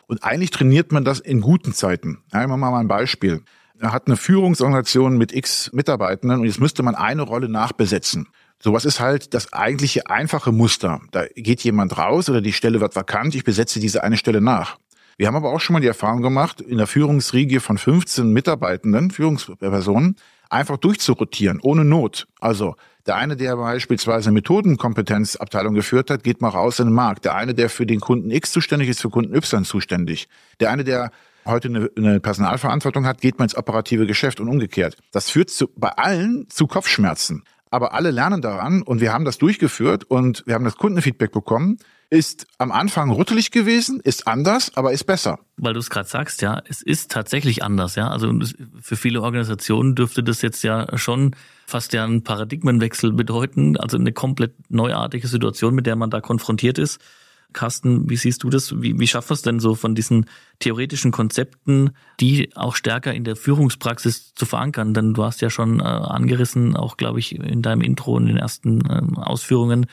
Und 0.06 0.24
eigentlich 0.24 0.50
trainiert 0.50 0.92
man 0.92 1.04
das 1.04 1.20
in 1.20 1.40
guten 1.40 1.72
Zeiten. 1.72 2.18
Ja, 2.32 2.46
mal 2.46 2.78
ein 2.78 2.88
Beispiel. 2.88 3.42
Er 3.78 3.92
hat 3.92 4.06
eine 4.06 4.16
Führungsorganisation 4.16 5.16
mit 5.16 5.32
x 5.32 5.72
Mitarbeitenden 5.72 6.40
und 6.40 6.46
jetzt 6.46 6.60
müsste 6.60 6.82
man 6.82 6.94
eine 6.94 7.22
Rolle 7.22 7.48
nachbesetzen. 7.48 8.28
Sowas 8.62 8.84
ist 8.84 9.00
halt 9.00 9.32
das 9.32 9.54
eigentliche 9.54 10.08
einfache 10.08 10.52
Muster. 10.52 11.00
Da 11.12 11.24
geht 11.34 11.62
jemand 11.62 11.96
raus 11.96 12.28
oder 12.28 12.42
die 12.42 12.52
Stelle 12.52 12.80
wird 12.80 12.94
vakant, 12.94 13.34
ich 13.34 13.44
besetze 13.44 13.80
diese 13.80 14.04
eine 14.04 14.18
Stelle 14.18 14.42
nach. 14.42 14.78
Wir 15.16 15.26
haben 15.26 15.36
aber 15.36 15.52
auch 15.52 15.60
schon 15.60 15.74
mal 15.74 15.80
die 15.80 15.86
Erfahrung 15.86 16.22
gemacht, 16.22 16.60
in 16.60 16.78
der 16.78 16.86
Führungsriege 16.86 17.60
von 17.60 17.78
15 17.78 18.32
Mitarbeitenden, 18.32 19.10
Führungspersonen, 19.10 20.16
einfach 20.48 20.76
durchzurotieren, 20.76 21.60
ohne 21.62 21.84
Not. 21.84 22.26
Also 22.40 22.76
der 23.06 23.16
eine, 23.16 23.36
der 23.36 23.56
beispielsweise 23.56 24.30
Methodenkompetenzabteilung 24.30 25.74
geführt 25.74 26.10
hat, 26.10 26.22
geht 26.22 26.40
mal 26.40 26.48
raus 26.48 26.78
in 26.80 26.86
den 26.86 26.94
Markt. 26.94 27.24
Der 27.24 27.34
eine, 27.34 27.54
der 27.54 27.70
für 27.70 27.86
den 27.86 28.00
Kunden 28.00 28.30
X 28.30 28.52
zuständig 28.52 28.88
ist, 28.88 29.00
für 29.00 29.10
Kunden 29.10 29.34
Y 29.34 29.64
zuständig. 29.64 30.28
Der 30.60 30.70
eine, 30.70 30.84
der 30.84 31.10
heute 31.46 31.68
eine, 31.68 31.90
eine 31.96 32.20
Personalverantwortung 32.20 33.06
hat, 33.06 33.20
geht 33.20 33.38
mal 33.38 33.46
ins 33.46 33.56
operative 33.56 34.06
Geschäft 34.06 34.40
und 34.40 34.48
umgekehrt. 34.48 34.96
Das 35.12 35.30
führt 35.30 35.50
zu, 35.50 35.68
bei 35.76 35.90
allen 35.90 36.48
zu 36.50 36.66
Kopfschmerzen. 36.66 37.44
Aber 37.70 37.94
alle 37.94 38.10
lernen 38.10 38.42
daran 38.42 38.82
und 38.82 39.00
wir 39.00 39.12
haben 39.12 39.24
das 39.24 39.38
durchgeführt 39.38 40.04
und 40.04 40.42
wir 40.46 40.54
haben 40.54 40.64
das 40.64 40.76
Kundenfeedback 40.76 41.30
bekommen 41.30 41.78
ist 42.10 42.48
am 42.58 42.72
Anfang 42.72 43.12
rüttelig 43.12 43.52
gewesen, 43.52 44.00
ist 44.00 44.26
anders, 44.26 44.76
aber 44.76 44.92
ist 44.92 45.04
besser. 45.04 45.38
Weil 45.56 45.74
du 45.74 45.78
es 45.78 45.90
gerade 45.90 46.08
sagst, 46.08 46.42
ja, 46.42 46.60
es 46.68 46.82
ist 46.82 47.12
tatsächlich 47.12 47.62
anders, 47.62 47.94
ja. 47.94 48.08
Also 48.08 48.32
für 48.80 48.96
viele 48.96 49.22
Organisationen 49.22 49.94
dürfte 49.94 50.24
das 50.24 50.42
jetzt 50.42 50.62
ja 50.64 50.98
schon 50.98 51.36
fast 51.66 51.92
ja 51.92 52.02
einen 52.02 52.24
Paradigmenwechsel 52.24 53.12
bedeuten, 53.12 53.76
also 53.76 53.96
eine 53.96 54.12
komplett 54.12 54.54
neuartige 54.68 55.28
Situation, 55.28 55.74
mit 55.74 55.86
der 55.86 55.94
man 55.94 56.10
da 56.10 56.20
konfrontiert 56.20 56.78
ist. 56.78 57.00
Carsten, 57.52 58.08
wie 58.10 58.16
siehst 58.16 58.42
du 58.42 58.50
das? 58.50 58.80
Wie, 58.80 58.98
wie 58.98 59.06
schafft 59.06 59.30
es 59.30 59.42
denn 59.42 59.60
so 59.60 59.74
von 59.74 59.94
diesen 59.94 60.26
theoretischen 60.58 61.12
Konzepten, 61.12 61.90
die 62.20 62.50
auch 62.56 62.74
stärker 62.74 63.14
in 63.14 63.24
der 63.24 63.36
Führungspraxis 63.36 64.34
zu 64.34 64.46
verankern? 64.46 64.94
Denn 64.94 65.14
du 65.14 65.24
hast 65.24 65.40
ja 65.40 65.50
schon 65.50 65.80
äh, 65.80 65.84
angerissen, 65.84 66.76
auch 66.76 66.96
glaube 66.96 67.20
ich 67.20 67.36
in 67.36 67.62
deinem 67.62 67.82
Intro 67.82 68.18
in 68.18 68.26
den 68.26 68.36
ersten 68.36 68.80
äh, 68.88 69.20
Ausführungen, 69.20 69.86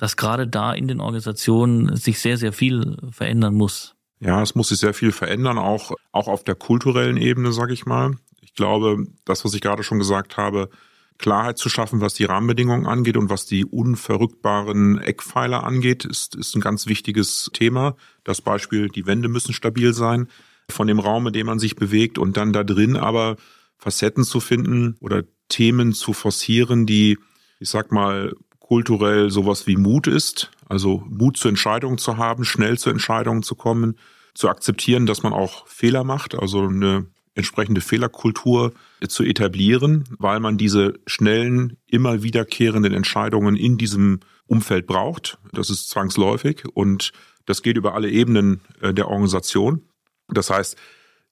dass 0.00 0.16
gerade 0.16 0.48
da 0.48 0.72
in 0.72 0.88
den 0.88 0.98
Organisationen 0.98 1.94
sich 1.94 2.20
sehr, 2.20 2.38
sehr 2.38 2.54
viel 2.54 2.96
verändern 3.10 3.52
muss. 3.52 3.96
Ja, 4.18 4.40
es 4.40 4.54
muss 4.54 4.70
sich 4.70 4.78
sehr 4.78 4.94
viel 4.94 5.12
verändern, 5.12 5.58
auch, 5.58 5.92
auch 6.10 6.26
auf 6.26 6.42
der 6.42 6.54
kulturellen 6.54 7.18
Ebene, 7.18 7.52
sage 7.52 7.74
ich 7.74 7.84
mal. 7.84 8.16
Ich 8.40 8.54
glaube, 8.54 9.04
das, 9.26 9.44
was 9.44 9.52
ich 9.52 9.60
gerade 9.60 9.82
schon 9.82 9.98
gesagt 9.98 10.38
habe, 10.38 10.70
Klarheit 11.18 11.58
zu 11.58 11.68
schaffen, 11.68 12.00
was 12.00 12.14
die 12.14 12.24
Rahmenbedingungen 12.24 12.86
angeht 12.86 13.18
und 13.18 13.28
was 13.28 13.44
die 13.44 13.66
unverrückbaren 13.66 15.02
Eckpfeiler 15.02 15.64
angeht, 15.64 16.06
ist, 16.06 16.34
ist 16.34 16.56
ein 16.56 16.62
ganz 16.62 16.86
wichtiges 16.86 17.50
Thema. 17.52 17.94
Das 18.24 18.40
Beispiel, 18.40 18.88
die 18.88 19.04
Wände 19.04 19.28
müssen 19.28 19.52
stabil 19.52 19.92
sein 19.92 20.28
von 20.70 20.86
dem 20.86 20.98
Raum, 20.98 21.26
in 21.26 21.34
dem 21.34 21.46
man 21.46 21.58
sich 21.58 21.76
bewegt 21.76 22.16
und 22.16 22.38
dann 22.38 22.54
da 22.54 22.64
drin 22.64 22.96
aber 22.96 23.36
Facetten 23.76 24.24
zu 24.24 24.40
finden 24.40 24.96
oder 25.00 25.24
Themen 25.50 25.92
zu 25.92 26.14
forcieren, 26.14 26.86
die, 26.86 27.18
ich 27.58 27.68
sag 27.68 27.92
mal, 27.92 28.32
kulturell 28.70 29.32
sowas 29.32 29.66
wie 29.66 29.76
Mut 29.76 30.06
ist, 30.06 30.52
also 30.68 31.02
Mut 31.08 31.36
zur 31.36 31.48
Entscheidung 31.48 31.98
zu 31.98 32.18
haben, 32.18 32.44
schnell 32.44 32.78
zu 32.78 32.88
Entscheidungen 32.88 33.42
zu 33.42 33.56
kommen, 33.56 33.96
zu 34.32 34.48
akzeptieren, 34.48 35.06
dass 35.06 35.24
man 35.24 35.32
auch 35.32 35.66
Fehler 35.66 36.04
macht, 36.04 36.36
also 36.36 36.68
eine 36.68 37.06
entsprechende 37.34 37.80
Fehlerkultur 37.80 38.72
zu 39.08 39.24
etablieren, 39.24 40.04
weil 40.20 40.38
man 40.38 40.56
diese 40.56 41.00
schnellen, 41.08 41.78
immer 41.88 42.22
wiederkehrenden 42.22 42.94
Entscheidungen 42.94 43.56
in 43.56 43.76
diesem 43.76 44.20
Umfeld 44.46 44.86
braucht. 44.86 45.38
Das 45.52 45.68
ist 45.68 45.88
zwangsläufig 45.88 46.62
und 46.72 47.10
das 47.46 47.62
geht 47.62 47.76
über 47.76 47.94
alle 47.96 48.08
Ebenen 48.08 48.60
äh, 48.80 48.94
der 48.94 49.08
Organisation. 49.08 49.82
Das 50.28 50.48
heißt, 50.48 50.76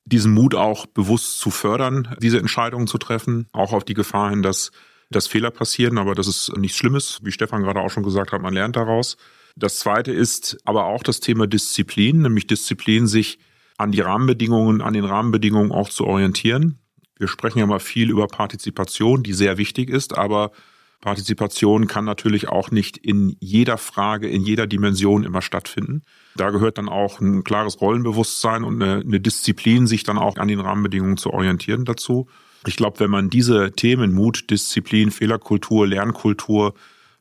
diesen 0.07 0.35
Mut 0.35 0.57
auch 0.57 0.87
bewusst 0.87 1.39
zu 1.39 1.51
fördern, 1.51 2.17
diese 2.21 2.41
Entscheidungen 2.41 2.89
zu 2.89 2.99
treffen, 2.99 3.47
auch 3.53 3.73
auf 3.73 3.85
die 3.85 3.95
Gefahr 3.95 4.31
hin, 4.31 4.43
dass 4.43 4.73
dass 5.11 5.27
Fehler 5.27 5.51
passieren, 5.51 5.99
aber 5.99 6.15
das 6.15 6.27
ist 6.27 6.57
nichts 6.57 6.77
Schlimmes. 6.77 7.19
Wie 7.23 7.33
Stefan 7.33 7.63
gerade 7.63 7.81
auch 7.81 7.91
schon 7.91 8.03
gesagt 8.03 8.33
hat, 8.33 8.43
man 8.43 8.55
lernt 8.55 8.77
daraus. 8.77 9.17
Das 9.57 9.79
zweite 9.79 10.13
ist 10.13 10.59
aber 10.65 10.87
auch 10.87 11.03
das 11.03 11.21
Thema 11.21 11.47
Disziplin, 11.47 12.23
nämlich 12.23 12.47
Disziplin, 12.47 13.07
sich 13.07 13.39
an 13.77 13.93
die 13.93 14.01
Rahmenbedingungen, 14.01 14.81
an 14.83 14.93
den 14.93 15.05
Rahmenbedingungen 15.05 15.73
auch 15.73 15.89
zu 15.89 16.05
orientieren. 16.05 16.79
Wir 17.17 17.29
sprechen 17.29 17.59
ja 17.59 17.67
mal 17.67 17.81
viel 17.81 18.11
über 18.11 18.27
Partizipation, 18.29 19.23
die 19.23 19.33
sehr 19.33 19.59
wichtig 19.59 19.91
ist, 19.91 20.17
aber 20.17 20.53
Partizipation 21.01 21.87
kann 21.87 22.05
natürlich 22.05 22.49
auch 22.49 22.71
nicht 22.71 22.97
in 22.97 23.37
jeder 23.41 23.79
Frage, 23.79 24.29
in 24.29 24.43
jeder 24.43 24.67
Dimension 24.67 25.23
immer 25.23 25.43
stattfinden. 25.43 26.03
Da 26.37 26.51
gehört 26.51 26.79
dann 26.79 26.89
auch 26.89 27.21
ein 27.21 27.45
klares 27.45 27.81
Rollenbewusstsein 27.81 28.65
und 28.65 28.83
eine, 28.83 29.01
eine 29.01 29.21
Disziplin, 29.21 29.87
sich 29.87 30.03
dann 30.03 30.19
auch 30.19 30.37
an 30.37 30.49
den 30.49 30.61
Rahmenbedingungen 30.61 31.17
zu 31.17 31.31
orientieren 31.33 31.85
dazu. 31.85 32.29
Ich 32.69 32.77
glaube, 32.77 33.01
wenn 33.01 33.11
man 33.11 33.31
diese 33.31 33.73
Themen 33.73 34.13
Mut, 34.13 34.51
Disziplin, 34.51 35.11
Fehlerkultur, 35.11 35.87
Lernkultur 35.87 36.75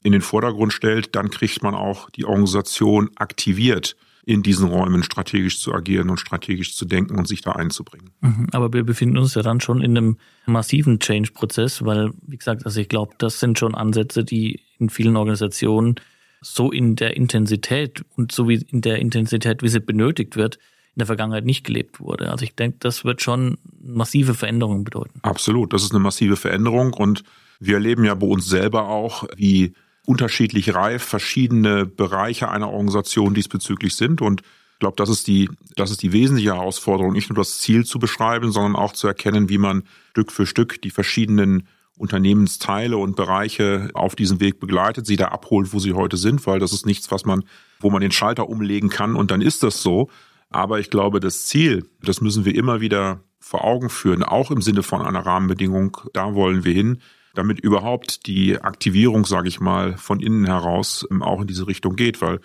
in 0.03 0.11
den 0.11 0.21
Vordergrund 0.21 0.73
stellt, 0.73 1.15
dann 1.15 1.29
kriegt 1.29 1.63
man 1.63 1.73
auch 1.73 2.09
die 2.09 2.25
Organisation 2.25 3.09
aktiviert, 3.15 3.95
in 4.25 4.43
diesen 4.43 4.67
Räumen 4.67 5.03
strategisch 5.03 5.61
zu 5.61 5.73
agieren 5.73 6.09
und 6.09 6.19
strategisch 6.19 6.75
zu 6.75 6.83
denken 6.83 7.17
und 7.17 7.29
sich 7.29 7.41
da 7.41 7.53
einzubringen. 7.53 8.09
Mhm, 8.19 8.47
aber 8.51 8.73
wir 8.73 8.83
befinden 8.83 9.17
uns 9.17 9.35
ja 9.35 9.41
dann 9.41 9.61
schon 9.61 9.81
in 9.81 9.97
einem 9.97 10.17
massiven 10.45 10.99
Change-Prozess, 10.99 11.85
weil, 11.85 12.11
wie 12.27 12.37
gesagt, 12.37 12.65
also 12.65 12.81
ich 12.81 12.89
glaube, 12.89 13.13
das 13.17 13.39
sind 13.39 13.57
schon 13.57 13.73
Ansätze, 13.73 14.25
die 14.25 14.59
in 14.79 14.89
vielen 14.89 15.15
Organisationen 15.15 15.95
so 16.41 16.73
in 16.73 16.97
der 16.97 17.15
Intensität 17.15 18.03
und 18.17 18.33
so 18.33 18.49
wie 18.49 18.55
in 18.67 18.81
der 18.81 18.99
Intensität, 18.99 19.63
wie 19.63 19.69
sie 19.69 19.79
benötigt 19.79 20.35
wird, 20.35 20.59
in 20.97 21.01
der 21.01 21.05
Vergangenheit 21.05 21.45
nicht 21.45 21.63
gelebt 21.63 21.99
wurde. 21.99 22.31
Also 22.31 22.43
ich 22.43 22.55
denke, 22.55 22.77
das 22.79 23.05
wird 23.05 23.21
schon 23.21 23.59
massive 23.79 24.33
Veränderungen 24.33 24.83
bedeuten. 24.83 25.19
Absolut, 25.21 25.71
das 25.71 25.83
ist 25.83 25.91
eine 25.91 25.99
massive 25.99 26.37
Veränderung 26.37 26.93
und 26.93 27.23
wir 27.59 27.75
erleben 27.75 28.03
ja 28.03 28.15
bei 28.15 28.25
uns 28.25 28.47
selber 28.47 28.89
auch, 28.89 29.23
wie 29.35 29.73
unterschiedlich 30.07 30.73
reif 30.73 31.03
verschiedene 31.03 31.85
Bereiche 31.85 32.49
einer 32.49 32.71
Organisation 32.71 33.35
diesbezüglich 33.35 33.95
sind 33.95 34.21
und 34.23 34.41
Ich 34.41 34.79
glaube, 34.79 34.95
das 34.95 35.09
ist 35.09 35.27
die, 35.27 35.51
das 35.75 35.91
ist 35.91 36.01
die 36.01 36.13
wesentliche 36.13 36.55
Herausforderung, 36.55 37.13
nicht 37.13 37.29
nur 37.29 37.37
das 37.37 37.59
Ziel 37.59 37.85
zu 37.85 37.99
beschreiben, 37.99 38.51
sondern 38.51 38.75
auch 38.75 38.93
zu 38.93 39.07
erkennen, 39.07 39.49
wie 39.49 39.59
man 39.59 39.83
Stück 40.11 40.31
für 40.31 40.47
Stück 40.47 40.81
die 40.81 40.89
verschiedenen 40.89 41.67
Unternehmensteile 41.97 42.97
und 42.97 43.15
Bereiche 43.15 43.89
auf 43.93 44.15
diesem 44.15 44.39
Weg 44.39 44.59
begleitet, 44.59 45.05
sie 45.05 45.15
da 45.15 45.27
abholt, 45.27 45.73
wo 45.73 45.79
sie 45.79 45.93
heute 45.93 46.17
sind, 46.17 46.47
weil 46.47 46.59
das 46.59 46.73
ist 46.73 46.87
nichts, 46.87 47.11
was 47.11 47.23
man, 47.25 47.43
wo 47.79 47.91
man 47.91 48.01
den 48.01 48.11
Schalter 48.11 48.49
umlegen 48.49 48.89
kann 48.89 49.15
und 49.15 49.29
dann 49.29 49.41
ist 49.41 49.61
das 49.61 49.83
so. 49.83 50.09
Aber 50.49 50.79
ich 50.79 50.89
glaube, 50.89 51.19
das 51.19 51.45
Ziel, 51.45 51.89
das 52.01 52.21
müssen 52.21 52.45
wir 52.45 52.55
immer 52.55 52.81
wieder 52.81 53.21
vor 53.39 53.63
Augen 53.63 53.89
führen, 53.89 54.23
auch 54.23 54.51
im 54.51 54.61
Sinne 54.61 54.83
von 54.83 55.01
einer 55.01 55.25
Rahmenbedingung, 55.25 55.97
da 56.13 56.33
wollen 56.33 56.65
wir 56.65 56.73
hin, 56.73 57.01
damit 57.33 57.59
überhaupt 57.59 58.25
die 58.25 58.59
Aktivierung, 58.59 59.25
sage 59.25 59.47
ich 59.47 59.59
mal, 59.59 59.95
von 59.97 60.19
innen 60.19 60.45
heraus 60.45 61.07
auch 61.19 61.41
in 61.41 61.47
diese 61.47 61.67
Richtung 61.67 61.95
geht, 61.95 62.21
weil 62.21 62.39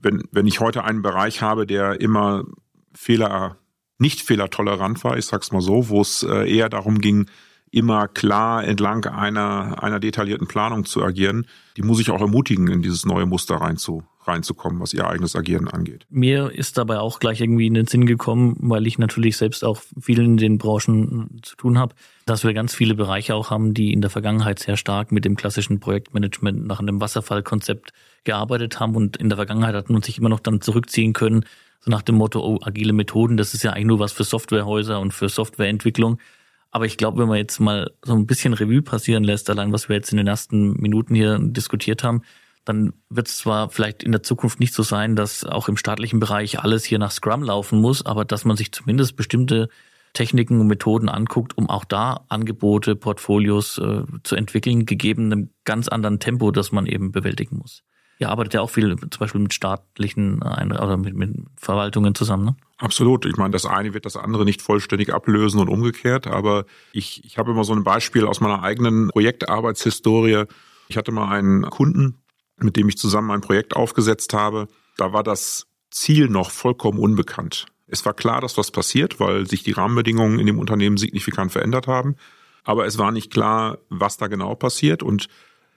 wenn, 0.00 0.22
wenn 0.32 0.46
ich 0.46 0.60
heute 0.60 0.84
einen 0.84 1.02
Bereich 1.02 1.40
habe, 1.40 1.66
der 1.66 2.00
immer 2.00 2.44
Fehler, 2.94 3.56
nicht 3.98 4.20
fehlertolerant 4.20 5.02
war, 5.04 5.16
ich 5.16 5.26
sag's 5.26 5.52
mal 5.52 5.62
so, 5.62 5.88
wo 5.88 6.00
es 6.00 6.22
äh, 6.24 6.52
eher 6.52 6.68
darum 6.68 7.00
ging, 7.00 7.26
immer 7.70 8.06
klar 8.06 8.64
entlang 8.64 9.04
einer, 9.06 9.82
einer 9.82 9.98
detaillierten 9.98 10.46
Planung 10.46 10.84
zu 10.84 11.02
agieren, 11.02 11.46
die 11.76 11.82
muss 11.82 12.00
ich 12.00 12.10
auch 12.10 12.20
ermutigen, 12.20 12.68
in 12.68 12.82
dieses 12.82 13.04
neue 13.04 13.26
Muster 13.26 13.56
reinzu, 13.56 14.04
reinzukommen, 14.26 14.80
was 14.80 14.92
ihr 14.92 15.06
eigenes 15.06 15.36
Agieren 15.36 15.68
angeht. 15.68 16.06
Mir 16.10 16.50
ist 16.50 16.78
dabei 16.78 16.98
auch 16.98 17.20
gleich 17.20 17.40
irgendwie 17.40 17.66
in 17.66 17.74
den 17.74 17.86
Sinn 17.86 18.06
gekommen, 18.06 18.56
weil 18.60 18.86
ich 18.86 18.98
natürlich 18.98 19.36
selbst 19.36 19.64
auch 19.64 19.82
viel 20.00 20.20
in 20.20 20.36
den 20.36 20.58
Branchen 20.58 21.40
zu 21.42 21.56
tun 21.56 21.78
habe, 21.78 21.94
dass 22.26 22.44
wir 22.44 22.54
ganz 22.54 22.74
viele 22.74 22.94
Bereiche 22.94 23.34
auch 23.34 23.50
haben, 23.50 23.74
die 23.74 23.92
in 23.92 24.00
der 24.00 24.10
Vergangenheit 24.10 24.58
sehr 24.58 24.76
stark 24.76 25.12
mit 25.12 25.24
dem 25.24 25.36
klassischen 25.36 25.80
Projektmanagement 25.80 26.66
nach 26.66 26.80
einem 26.80 27.00
Wasserfallkonzept 27.00 27.92
gearbeitet 28.24 28.80
haben 28.80 28.96
und 28.96 29.16
in 29.16 29.28
der 29.28 29.36
Vergangenheit 29.36 29.74
hat 29.74 29.90
man 29.90 30.02
sich 30.02 30.18
immer 30.18 30.30
noch 30.30 30.40
dann 30.40 30.60
zurückziehen 30.60 31.12
können, 31.12 31.44
so 31.80 31.90
nach 31.90 32.02
dem 32.02 32.14
Motto, 32.14 32.40
oh, 32.40 32.58
agile 32.62 32.94
Methoden, 32.94 33.36
das 33.36 33.52
ist 33.52 33.62
ja 33.62 33.72
eigentlich 33.72 33.86
nur 33.86 33.98
was 33.98 34.12
für 34.12 34.24
Softwarehäuser 34.24 35.00
und 35.00 35.12
für 35.12 35.28
Softwareentwicklung. 35.28 36.18
Aber 36.70 36.86
ich 36.86 36.96
glaube, 36.96 37.20
wenn 37.20 37.28
man 37.28 37.36
jetzt 37.36 37.60
mal 37.60 37.92
so 38.02 38.14
ein 38.14 38.26
bisschen 38.26 38.54
Revue 38.54 38.82
passieren 38.82 39.22
lässt, 39.22 39.48
allein 39.50 39.70
was 39.70 39.88
wir 39.88 39.96
jetzt 39.96 40.10
in 40.10 40.16
den 40.16 40.26
ersten 40.26 40.72
Minuten 40.72 41.14
hier 41.14 41.38
diskutiert 41.38 42.02
haben, 42.02 42.22
dann 42.64 42.94
wird 43.10 43.28
es 43.28 43.38
zwar 43.38 43.68
vielleicht 43.70 44.02
in 44.02 44.12
der 44.12 44.22
Zukunft 44.22 44.60
nicht 44.60 44.74
so 44.74 44.82
sein, 44.82 45.16
dass 45.16 45.44
auch 45.44 45.68
im 45.68 45.76
staatlichen 45.76 46.20
Bereich 46.20 46.60
alles 46.60 46.84
hier 46.84 46.98
nach 46.98 47.10
Scrum 47.10 47.42
laufen 47.42 47.80
muss, 47.80 48.04
aber 48.04 48.24
dass 48.24 48.44
man 48.44 48.56
sich 48.56 48.72
zumindest 48.72 49.16
bestimmte 49.16 49.68
Techniken 50.14 50.60
und 50.60 50.68
Methoden 50.68 51.08
anguckt, 51.08 51.58
um 51.58 51.68
auch 51.68 51.84
da 51.84 52.24
Angebote, 52.28 52.96
Portfolios 52.96 53.78
äh, 53.78 54.04
zu 54.22 54.36
entwickeln, 54.36 54.86
gegeben 54.86 55.32
einem 55.32 55.50
ganz 55.64 55.88
anderen 55.88 56.20
Tempo, 56.20 56.52
das 56.52 56.72
man 56.72 56.86
eben 56.86 57.12
bewältigen 57.12 57.58
muss. 57.58 57.82
Ihr 58.20 58.30
arbeitet 58.30 58.54
ja 58.54 58.60
auch 58.60 58.70
viel 58.70 58.96
zum 58.96 59.18
Beispiel 59.18 59.40
mit 59.40 59.52
staatlichen 59.52 60.40
oder 60.40 60.96
mit, 60.96 61.14
mit 61.14 61.34
Verwaltungen 61.56 62.14
zusammen, 62.14 62.44
ne? 62.44 62.56
Absolut. 62.78 63.26
Ich 63.26 63.36
meine, 63.36 63.50
das 63.50 63.66
eine 63.66 63.92
wird 63.92 64.06
das 64.06 64.16
andere 64.16 64.44
nicht 64.44 64.62
vollständig 64.62 65.12
ablösen 65.12 65.60
und 65.60 65.68
umgekehrt, 65.68 66.26
aber 66.26 66.64
ich, 66.92 67.24
ich 67.24 67.38
habe 67.38 67.50
immer 67.50 67.64
so 67.64 67.72
ein 67.72 67.82
Beispiel 67.82 68.24
aus 68.24 68.40
meiner 68.40 68.62
eigenen 68.62 69.08
Projektarbeitshistorie. 69.08 70.44
Ich 70.88 70.96
hatte 70.96 71.12
mal 71.12 71.28
einen 71.28 71.62
Kunden, 71.70 72.23
mit 72.58 72.76
dem 72.76 72.88
ich 72.88 72.98
zusammen 72.98 73.30
ein 73.30 73.40
Projekt 73.40 73.76
aufgesetzt 73.76 74.32
habe. 74.32 74.68
Da 74.96 75.12
war 75.12 75.22
das 75.22 75.66
Ziel 75.90 76.28
noch 76.28 76.50
vollkommen 76.50 76.98
unbekannt. 76.98 77.66
Es 77.86 78.04
war 78.04 78.14
klar, 78.14 78.40
dass 78.40 78.56
was 78.56 78.70
passiert, 78.70 79.20
weil 79.20 79.46
sich 79.46 79.62
die 79.62 79.72
Rahmenbedingungen 79.72 80.38
in 80.38 80.46
dem 80.46 80.58
Unternehmen 80.58 80.96
signifikant 80.96 81.52
verändert 81.52 81.86
haben. 81.86 82.16
Aber 82.64 82.86
es 82.86 82.98
war 82.98 83.12
nicht 83.12 83.30
klar, 83.30 83.78
was 83.90 84.16
da 84.16 84.26
genau 84.26 84.54
passiert. 84.54 85.02
Und 85.02 85.28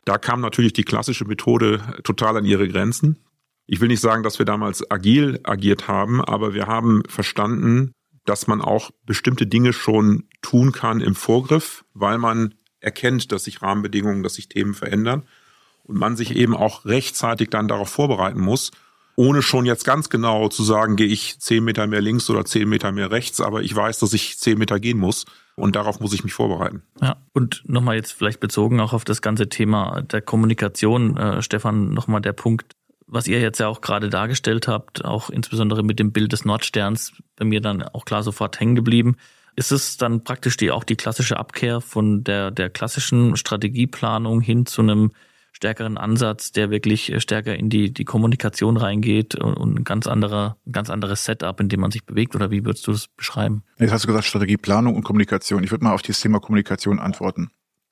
da 0.06 0.18
kam 0.18 0.40
natürlich 0.40 0.74
die 0.74 0.84
klassische 0.84 1.26
Methode 1.26 1.82
total 2.04 2.38
an 2.38 2.46
ihre 2.46 2.68
Grenzen. 2.68 3.20
Ich 3.66 3.82
will 3.82 3.90
nicht 3.90 4.00
sagen, 4.00 4.24
dass 4.24 4.40
wir 4.40 4.46
damals 4.46 4.90
agil 4.90 5.42
agiert 5.44 5.90
haben, 5.90 6.24
aber 6.24 6.54
wir 6.54 6.68
haben 6.68 7.04
verstanden, 7.10 7.92
dass 8.26 8.48
man 8.48 8.62
auch 8.62 8.92
bestimmte 9.06 9.46
Dinge 9.46 9.74
schon 9.74 10.30
tun 10.42 10.72
kann 10.72 11.02
im 11.02 11.16
Vorgriff, 11.16 11.84
weil 11.94 12.18
man 12.18 12.56
erkennt, 12.80 13.32
dass 13.34 13.44
sich 13.44 13.62
Rahmenbedingungen, 13.62 14.24
dass 14.24 14.36
sich 14.36 14.48
Themen 14.48 14.74
verändern 14.74 15.24
und 15.88 15.98
man 15.98 16.16
sich 16.16 16.36
eben 16.36 16.56
auch 16.56 16.86
rechtzeitig 16.86 17.50
dann 17.50 17.68
darauf 17.68 17.90
vorbereiten 17.90 18.40
muss, 18.40 18.72
ohne 19.16 19.42
schon 19.42 19.66
jetzt 19.66 19.84
ganz 19.84 20.10
genau 20.10 20.48
zu 20.48 20.64
sagen, 20.64 20.96
gehe 20.96 21.08
ich 21.08 21.40
zehn 21.40 21.64
Meter 21.64 21.88
mehr 21.88 22.02
links 22.02 22.30
oder 22.30 22.46
zehn 22.46 22.70
Meter 22.70 22.92
mehr 22.92 23.12
rechts, 23.12 23.42
aber 23.42 23.64
ich 23.64 23.76
weiß, 23.76 24.00
dass 24.00 24.14
ich 24.14 24.38
zehn 24.38 24.60
Meter 24.60 24.80
gehen 24.80 25.00
muss. 25.00 25.26
Und 25.56 25.76
darauf 25.76 26.00
muss 26.00 26.14
ich 26.14 26.24
mich 26.24 26.34
vorbereiten. 26.34 26.84
Ja, 27.02 27.18
und 27.34 27.64
nochmal 27.66 27.96
jetzt 27.96 28.12
vielleicht 28.12 28.40
bezogen 28.40 28.80
auch 28.80 28.94
auf 28.94 29.06
das 29.06 29.24
ganze 29.24 29.50
Thema 29.50 30.04
der 30.04 30.22
Kommunikation, 30.22 31.18
äh, 31.18 31.42
Stefan, 31.42 31.96
nochmal 31.96 32.22
der 32.22 32.34
Punkt, 32.34 32.76
was 33.08 33.28
ihr 33.28 33.40
jetzt 33.40 33.60
ja 33.60 33.68
auch 33.68 33.82
gerade 33.82 34.10
dargestellt 34.10 34.68
habt, 34.68 35.04
auch 35.04 35.32
insbesondere 35.32 35.82
mit 35.82 35.98
dem 35.98 36.12
Bild 36.12 36.32
des 36.32 36.46
Nordsterns, 36.46 37.14
bei 37.38 37.46
mir 37.46 37.60
dann 37.60 37.82
auch 37.82 38.06
klar 38.06 38.22
sofort 38.22 38.60
hängen 38.60 38.76
geblieben. 38.76 39.16
Ist 39.56 39.72
es 39.72 39.98
dann 39.98 40.24
praktisch 40.24 40.58
die, 40.58 40.70
auch 40.70 40.84
die 40.84 40.96
klassische 40.96 41.38
Abkehr 41.38 41.82
von 41.82 42.24
der, 42.24 42.52
der 42.52 42.70
klassischen 42.70 43.36
Strategieplanung 43.36 44.42
hin 44.42 44.68
zu 44.68 44.84
einem 44.84 45.12
stärkeren 45.58 45.98
Ansatz, 45.98 46.52
der 46.52 46.70
wirklich 46.70 47.12
äh, 47.12 47.20
stärker 47.20 47.56
in 47.56 47.70
die, 47.70 47.92
die 47.92 48.06
Kommunikation 48.06 48.78
reingeht 48.78 49.34
und 49.34 49.80
ein 49.80 49.84
ganz 49.84 50.06
anderer, 50.06 50.58
ein 50.68 50.72
ganz 50.72 50.92
anderes 50.92 51.26
Setup, 51.26 51.60
in 51.60 51.68
dem 51.68 51.80
man 51.80 51.90
sich 51.90 52.06
bewegt? 52.06 52.36
Oder 52.36 52.52
wie 52.52 52.64
würdest 52.64 52.86
du 52.86 52.92
das 52.92 53.08
beschreiben? 53.08 53.64
Jetzt 53.80 53.92
hast 53.92 54.04
du 54.04 54.08
gesagt 54.08 54.26
Strategieplanung 54.26 54.96
und 54.96 55.04
Kommunikation. 55.04 55.64
Ich 55.64 55.72
würde 55.72 55.84
mal 55.84 55.94
auf 55.94 56.04
dieses 56.04 56.22
Thema 56.22 56.40
Kommunikation 56.40 57.00
antworten. 57.00 57.50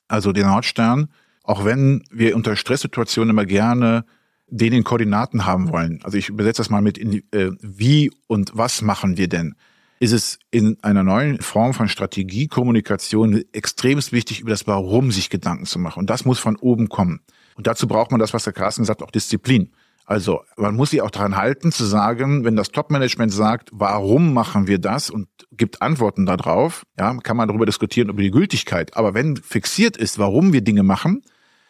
Also 0.08 0.32
der 0.32 0.46
Nordstern, 0.46 1.10
auch 1.44 1.66
wenn 1.66 2.04
wir 2.12 2.36
unter 2.36 2.56
Stresssituationen 2.56 3.32
immer 3.32 3.46
gerne 3.46 4.06
den 4.48 4.74
in 4.74 4.84
Koordinaten 4.84 5.48
haben 5.48 5.72
wollen. 5.72 6.02
Also 6.04 6.20
ich 6.20 6.30
übersetze 6.30 6.62
das 6.62 6.70
mal 6.70 6.84
mit 6.84 7.00
in, 7.00 7.24
äh, 7.32 7.50
wie 7.62 8.12
und 8.28 8.52
was 8.54 8.84
machen 8.84 9.18
wir 9.18 9.28
denn? 9.28 9.56
Ist 10.00 10.12
es 10.12 10.38
in 10.52 10.78
einer 10.84 11.04
neuen 11.04 11.42
Form 11.42 11.74
von 11.74 11.88
Strategiekommunikation 11.88 13.44
extremst 13.54 14.12
wichtig, 14.12 14.42
über 14.42 14.52
das 14.52 14.68
Warum 14.68 15.10
sich 15.10 15.32
Gedanken 15.32 15.66
zu 15.66 15.80
machen. 15.80 16.02
Und 16.02 16.12
das 16.12 16.26
muss 16.26 16.38
von 16.38 16.58
oben 16.58 16.90
kommen. 16.90 17.22
Und 17.56 17.68
dazu 17.68 17.88
braucht 17.88 18.12
man 18.12 18.20
das, 18.20 18.34
was 18.34 18.44
der 18.44 18.54
Carsten 18.54 18.86
sagt, 18.86 19.02
auch 19.02 19.12
Disziplin. 19.12 19.72
Also 20.06 20.42
man 20.56 20.76
muss 20.76 20.92
sich 20.92 21.02
auch 21.02 21.10
daran 21.10 21.36
halten 21.36 21.72
zu 21.72 21.84
sagen, 21.84 22.46
wenn 22.46 22.56
das 22.56 22.70
Top-Management 22.70 23.34
sagt, 23.34 23.70
warum 23.74 24.34
machen 24.34 24.68
wir 24.68 24.78
das 24.78 25.10
und 25.10 25.28
gibt 25.52 25.82
Antworten 25.82 26.28
darauf, 26.28 26.84
ja, 27.00 27.16
kann 27.24 27.38
man 27.38 27.48
darüber 27.48 27.66
diskutieren 27.66 28.10
über 28.10 28.22
die 28.22 28.30
Gültigkeit. 28.30 28.96
Aber 28.96 29.16
wenn 29.16 29.38
fixiert 29.38 29.98
ist, 29.98 30.20
warum 30.20 30.54
wir 30.54 30.62
Dinge 30.62 30.84
machen, 30.84 31.24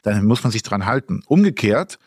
dann 0.04 0.26
muss 0.26 0.44
man 0.44 0.52
sich 0.52 0.64
daran 0.64 0.86
halten. 0.86 1.24
Umgekehrt 1.28 1.98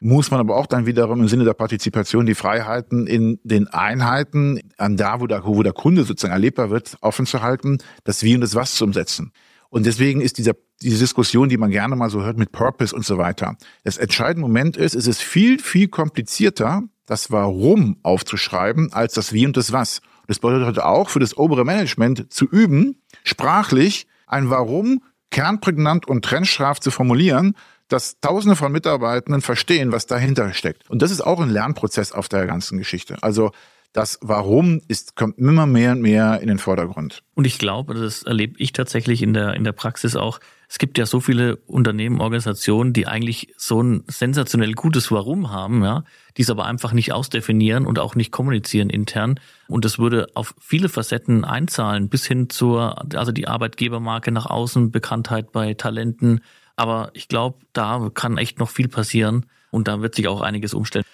muss 0.00 0.30
man 0.30 0.40
aber 0.40 0.56
auch 0.56 0.66
dann 0.66 0.86
wiederum 0.86 1.20
im 1.20 1.28
Sinne 1.28 1.44
der 1.44 1.54
Partizipation 1.54 2.26
die 2.26 2.34
Freiheiten 2.34 3.06
in 3.06 3.38
den 3.44 3.68
Einheiten, 3.68 4.60
an 4.76 4.96
da, 4.96 5.20
wo 5.20 5.26
der, 5.26 5.44
wo 5.44 5.62
der 5.62 5.72
Kunde 5.72 6.02
sozusagen 6.04 6.32
erlebbar 6.32 6.70
wird, 6.70 6.96
offen 7.00 7.26
zu 7.26 7.42
halten, 7.42 7.78
das 8.04 8.22
Wie 8.22 8.34
und 8.34 8.40
das 8.40 8.54
Was 8.54 8.74
zu 8.74 8.84
umsetzen. 8.84 9.32
Und 9.70 9.86
deswegen 9.86 10.20
ist 10.20 10.38
dieser, 10.38 10.54
diese 10.82 10.98
Diskussion, 10.98 11.48
die 11.48 11.56
man 11.56 11.70
gerne 11.70 11.96
mal 11.96 12.10
so 12.10 12.22
hört 12.22 12.38
mit 12.38 12.52
Purpose 12.52 12.94
und 12.94 13.04
so 13.04 13.18
weiter. 13.18 13.56
Das 13.84 13.96
entscheidende 13.96 14.42
Moment 14.42 14.76
ist, 14.76 14.94
es 14.94 15.06
ist 15.06 15.22
viel, 15.22 15.58
viel 15.58 15.88
komplizierter, 15.88 16.82
das 17.06 17.30
Warum 17.30 17.98
aufzuschreiben, 18.02 18.92
als 18.92 19.14
das 19.14 19.32
Wie 19.32 19.46
und 19.46 19.56
das 19.56 19.72
Was. 19.72 20.00
Das 20.26 20.40
bedeutet 20.40 20.80
auch 20.80 21.08
für 21.08 21.20
das 21.20 21.36
obere 21.36 21.64
Management 21.64 22.32
zu 22.32 22.46
üben, 22.46 23.00
sprachlich 23.22 24.06
ein 24.26 24.50
Warum 24.50 25.02
kernprägnant 25.30 26.08
und 26.08 26.24
trennscharf 26.24 26.80
zu 26.80 26.90
formulieren, 26.90 27.54
dass 27.88 28.18
Tausende 28.20 28.56
von 28.56 28.72
Mitarbeitenden 28.72 29.42
verstehen, 29.42 29.92
was 29.92 30.06
dahinter 30.06 30.52
steckt. 30.52 30.88
Und 30.90 31.02
das 31.02 31.10
ist 31.10 31.20
auch 31.20 31.40
ein 31.40 31.50
Lernprozess 31.50 32.12
auf 32.12 32.28
der 32.28 32.46
ganzen 32.46 32.78
Geschichte. 32.78 33.16
Also 33.22 33.52
das 33.92 34.18
Warum 34.20 34.80
ist, 34.88 35.16
kommt 35.16 35.38
immer 35.38 35.66
mehr 35.66 35.92
und 35.92 36.02
mehr 36.02 36.40
in 36.40 36.48
den 36.48 36.58
Vordergrund. 36.58 37.22
Und 37.34 37.46
ich 37.46 37.58
glaube, 37.58 37.94
das 37.94 38.22
erlebe 38.22 38.54
ich 38.58 38.72
tatsächlich 38.72 39.22
in 39.22 39.32
der, 39.32 39.54
in 39.54 39.64
der 39.64 39.72
Praxis 39.72 40.16
auch. 40.16 40.38
Es 40.68 40.78
gibt 40.78 40.98
ja 40.98 41.06
so 41.06 41.20
viele 41.20 41.56
Unternehmen, 41.56 42.20
Organisationen, 42.20 42.92
die 42.92 43.06
eigentlich 43.06 43.54
so 43.56 43.82
ein 43.82 44.04
sensationell 44.08 44.72
gutes 44.72 45.10
Warum 45.10 45.50
haben, 45.50 45.82
ja, 45.82 46.04
die 46.36 46.42
es 46.42 46.50
aber 46.50 46.66
einfach 46.66 46.92
nicht 46.92 47.12
ausdefinieren 47.12 47.86
und 47.86 47.98
auch 47.98 48.14
nicht 48.14 48.32
kommunizieren 48.32 48.90
intern. 48.90 49.40
Und 49.68 49.84
das 49.84 49.98
würde 49.98 50.28
auf 50.34 50.54
viele 50.60 50.88
Facetten 50.88 51.44
einzahlen, 51.44 52.08
bis 52.08 52.26
hin 52.26 52.50
zur, 52.50 53.04
also 53.14 53.32
die 53.32 53.48
Arbeitgebermarke 53.48 54.32
nach 54.32 54.46
außen, 54.46 54.90
Bekanntheit 54.90 55.52
bei 55.52 55.74
Talenten. 55.74 56.40
Aber 56.74 57.10
ich 57.14 57.28
glaube, 57.28 57.60
da 57.72 58.10
kann 58.12 58.38
echt 58.38 58.58
noch 58.58 58.70
viel 58.70 58.88
passieren 58.88 59.46
und 59.70 59.88
da 59.88 60.02
wird 60.02 60.14
sich 60.14 60.28
auch 60.28 60.40
einiges 60.40 60.74
umstellen. 60.74 61.04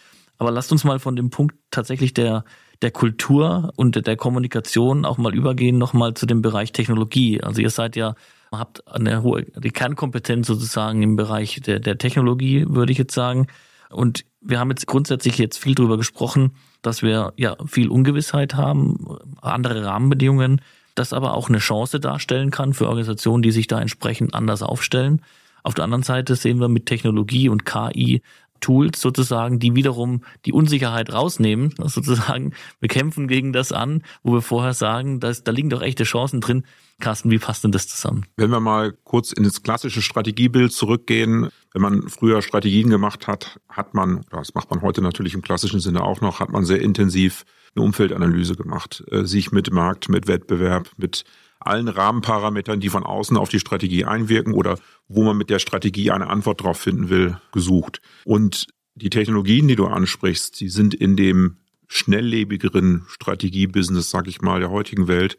Aber 0.43 0.51
lasst 0.51 0.73
uns 0.73 0.83
mal 0.83 0.99
von 0.99 1.15
dem 1.15 1.31
Punkt 1.31 1.55
tatsächlich 1.71 2.15
der, 2.15 2.45
der 2.83 2.91
Kultur 2.91 3.73
und 3.77 4.09
der 4.09 4.17
Kommunikation 4.17 5.05
auch 5.05 5.17
mal 5.17 5.37
übergehen, 5.37 5.79
nochmal 5.79 6.15
zu 6.15 6.27
dem 6.27 6.43
Bereich 6.43 6.73
Technologie. 6.73 7.41
Also 7.41 7.61
ihr 7.61 7.71
seid 7.71 7.95
ja, 7.95 8.17
habt 8.51 8.85
eine 8.89 9.23
hohe, 9.23 9.45
die 9.45 9.71
Kernkompetenz 9.71 10.49
sozusagen 10.49 11.01
im 11.01 11.15
Bereich 11.15 11.61
der, 11.65 11.79
der 11.79 11.97
Technologie, 11.97 12.67
würde 12.69 12.91
ich 12.91 12.99
jetzt 12.99 13.15
sagen. 13.15 13.47
Und 13.89 14.25
wir 14.41 14.59
haben 14.59 14.71
jetzt 14.71 14.89
grundsätzlich 14.89 15.39
jetzt 15.39 15.59
viel 15.59 15.77
darüber 15.77 15.97
gesprochen, 15.97 16.57
dass 16.83 17.03
wir 17.03 17.35
ja 17.37 17.55
viel 17.65 17.89
Ungewissheit 17.89 18.57
haben, 18.57 19.17
andere 19.43 19.85
Rahmenbedingungen, 19.85 20.61
das 20.97 21.13
aber 21.13 21.35
auch 21.35 21.51
eine 21.51 21.59
Chance 21.59 22.01
darstellen 22.01 22.51
kann 22.51 22.75
für 22.75 22.89
Organisationen, 22.89 23.45
die 23.45 23.53
sich 23.53 23.69
da 23.69 23.81
entsprechend 23.81 24.35
anders 24.35 24.65
aufstellen. 24.65 25.23
Auf 25.63 25.75
der 25.75 25.85
anderen 25.85 26.03
Seite 26.03 26.35
sehen 26.35 26.59
wir 26.59 26.67
mit 26.67 26.87
Technologie 26.87 27.49
und 27.49 27.65
KI 27.65 28.23
Tools 28.63 29.01
sozusagen, 29.01 29.59
die 29.59 29.75
wiederum 29.75 30.25
die 30.47 30.53
Unsicherheit 30.53 31.13
rausnehmen, 31.13 31.75
sozusagen. 31.85 32.55
Wir 32.81 32.89
kämpfen 32.89 33.29
gegen 33.29 33.53
das 33.53 33.73
an, 33.73 34.03
wo 34.23 34.33
wir 34.33 34.41
vorher 34.41 34.73
sagen, 34.73 35.21
dass, 35.21 35.45
da 35.45 35.53
liegen 35.53 35.69
doch 35.69 35.83
echte 35.83 36.05
Chancen 36.05 36.41
drin. 36.41 36.65
Carsten, 37.01 37.31
wie 37.31 37.39
passt 37.39 37.65
denn 37.65 37.73
das 37.73 37.89
zusammen? 37.89 38.25
Wenn 38.37 38.51
wir 38.51 38.61
mal 38.61 38.93
kurz 39.05 39.33
in 39.33 39.43
das 39.43 39.63
klassische 39.63 40.01
Strategiebild 40.01 40.73
zurückgehen, 40.73 41.51
wenn 41.75 41.83
man 41.83 42.09
früher 42.09 42.43
Strategien 42.43 42.89
gemacht 42.89 43.27
hat, 43.27 43.61
hat 43.69 43.93
man, 43.93 44.25
das 44.31 44.55
macht 44.55 44.71
man 44.71 44.83
heute 44.83 45.03
natürlich 45.03 45.35
im 45.35 45.43
klassischen 45.43 45.81
Sinne 45.81 46.05
auch 46.05 46.21
noch, 46.21 46.41
hat 46.41 46.51
man 46.51 46.65
sehr 46.65 46.81
intensiv 46.81 47.45
eine 47.75 47.85
Umfeldanalyse 47.85 48.55
gemacht, 48.55 49.03
äh, 49.11 49.25
sich 49.25 49.53
mit 49.53 49.73
Markt, 49.73 50.09
mit 50.09 50.29
Wettbewerb, 50.29 50.91
mit 50.97 51.25
allen 51.67 51.89
Rahmenparametern, 51.89 52.81
die 52.81 52.89
von 52.89 53.05
außen 53.05 53.37
auf 53.37 53.49
die 53.49 53.61
Strategie 53.61 54.05
einwirken 54.05 54.53
oder 54.53 54.79
wo 55.09 55.25
man 55.25 55.37
mit 55.37 55.51
der 55.51 55.59
Strategie 55.59 56.11
eine 56.11 56.29
Antwort 56.29 56.63
drauf 56.63 56.79
finden 56.79 57.09
will, 57.09 57.39
gesucht. 57.53 58.01
Und 58.25 58.67
die 58.95 59.11
Technologien, 59.11 59.69
die 59.69 59.77
du 59.77 59.87
ansprichst, 59.87 60.61
die 60.61 60.69
sind 60.69 60.95
in 60.95 61.17
dem 61.17 61.57
schnelllebigeren 61.89 63.05
Strategiebusiness, 63.09 64.11
sag 64.11 64.27
ich 64.27 64.41
mal, 64.41 64.61
der 64.61 64.71
heutigen 64.71 65.09
Welt, 65.09 65.37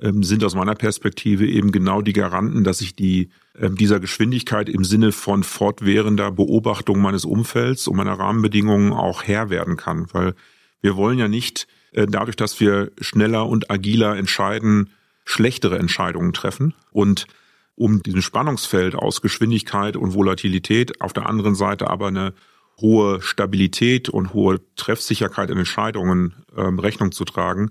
ähm, 0.00 0.22
sind 0.22 0.44
aus 0.44 0.54
meiner 0.54 0.74
Perspektive 0.74 1.46
eben 1.46 1.72
genau 1.72 2.02
die 2.02 2.12
Garanten, 2.12 2.62
dass 2.62 2.80
ich 2.80 2.94
die, 2.94 3.30
ähm, 3.58 3.76
dieser 3.76 3.98
Geschwindigkeit 3.98 4.68
im 4.68 4.84
Sinne 4.84 5.10
von 5.10 5.42
fortwährender 5.42 6.30
Beobachtung 6.30 7.00
meines 7.00 7.24
Umfelds 7.24 7.88
und 7.88 7.96
meiner 7.96 8.18
Rahmenbedingungen 8.18 8.92
auch 8.92 9.24
Herr 9.24 9.50
werden 9.50 9.76
kann. 9.76 10.06
Weil 10.12 10.34
wir 10.80 10.96
wollen 10.96 11.18
ja 11.18 11.26
nicht 11.26 11.66
äh, 11.92 12.06
dadurch, 12.06 12.36
dass 12.36 12.60
wir 12.60 12.92
schneller 13.00 13.48
und 13.48 13.70
agiler 13.70 14.16
entscheiden, 14.16 14.90
schlechtere 15.28 15.78
Entscheidungen 15.78 16.32
treffen 16.32 16.72
und 16.90 17.26
um 17.74 18.02
diesem 18.02 18.22
Spannungsfeld 18.22 18.94
aus 18.94 19.20
Geschwindigkeit 19.20 19.94
und 19.94 20.14
Volatilität 20.14 21.02
auf 21.02 21.12
der 21.12 21.28
anderen 21.28 21.54
Seite 21.54 21.90
aber 21.90 22.08
eine 22.08 22.32
hohe 22.80 23.20
Stabilität 23.20 24.08
und 24.08 24.32
hohe 24.32 24.60
Treffsicherheit 24.76 25.50
in 25.50 25.58
Entscheidungen 25.58 26.34
ähm, 26.56 26.78
Rechnung 26.78 27.12
zu 27.12 27.26
tragen, 27.26 27.70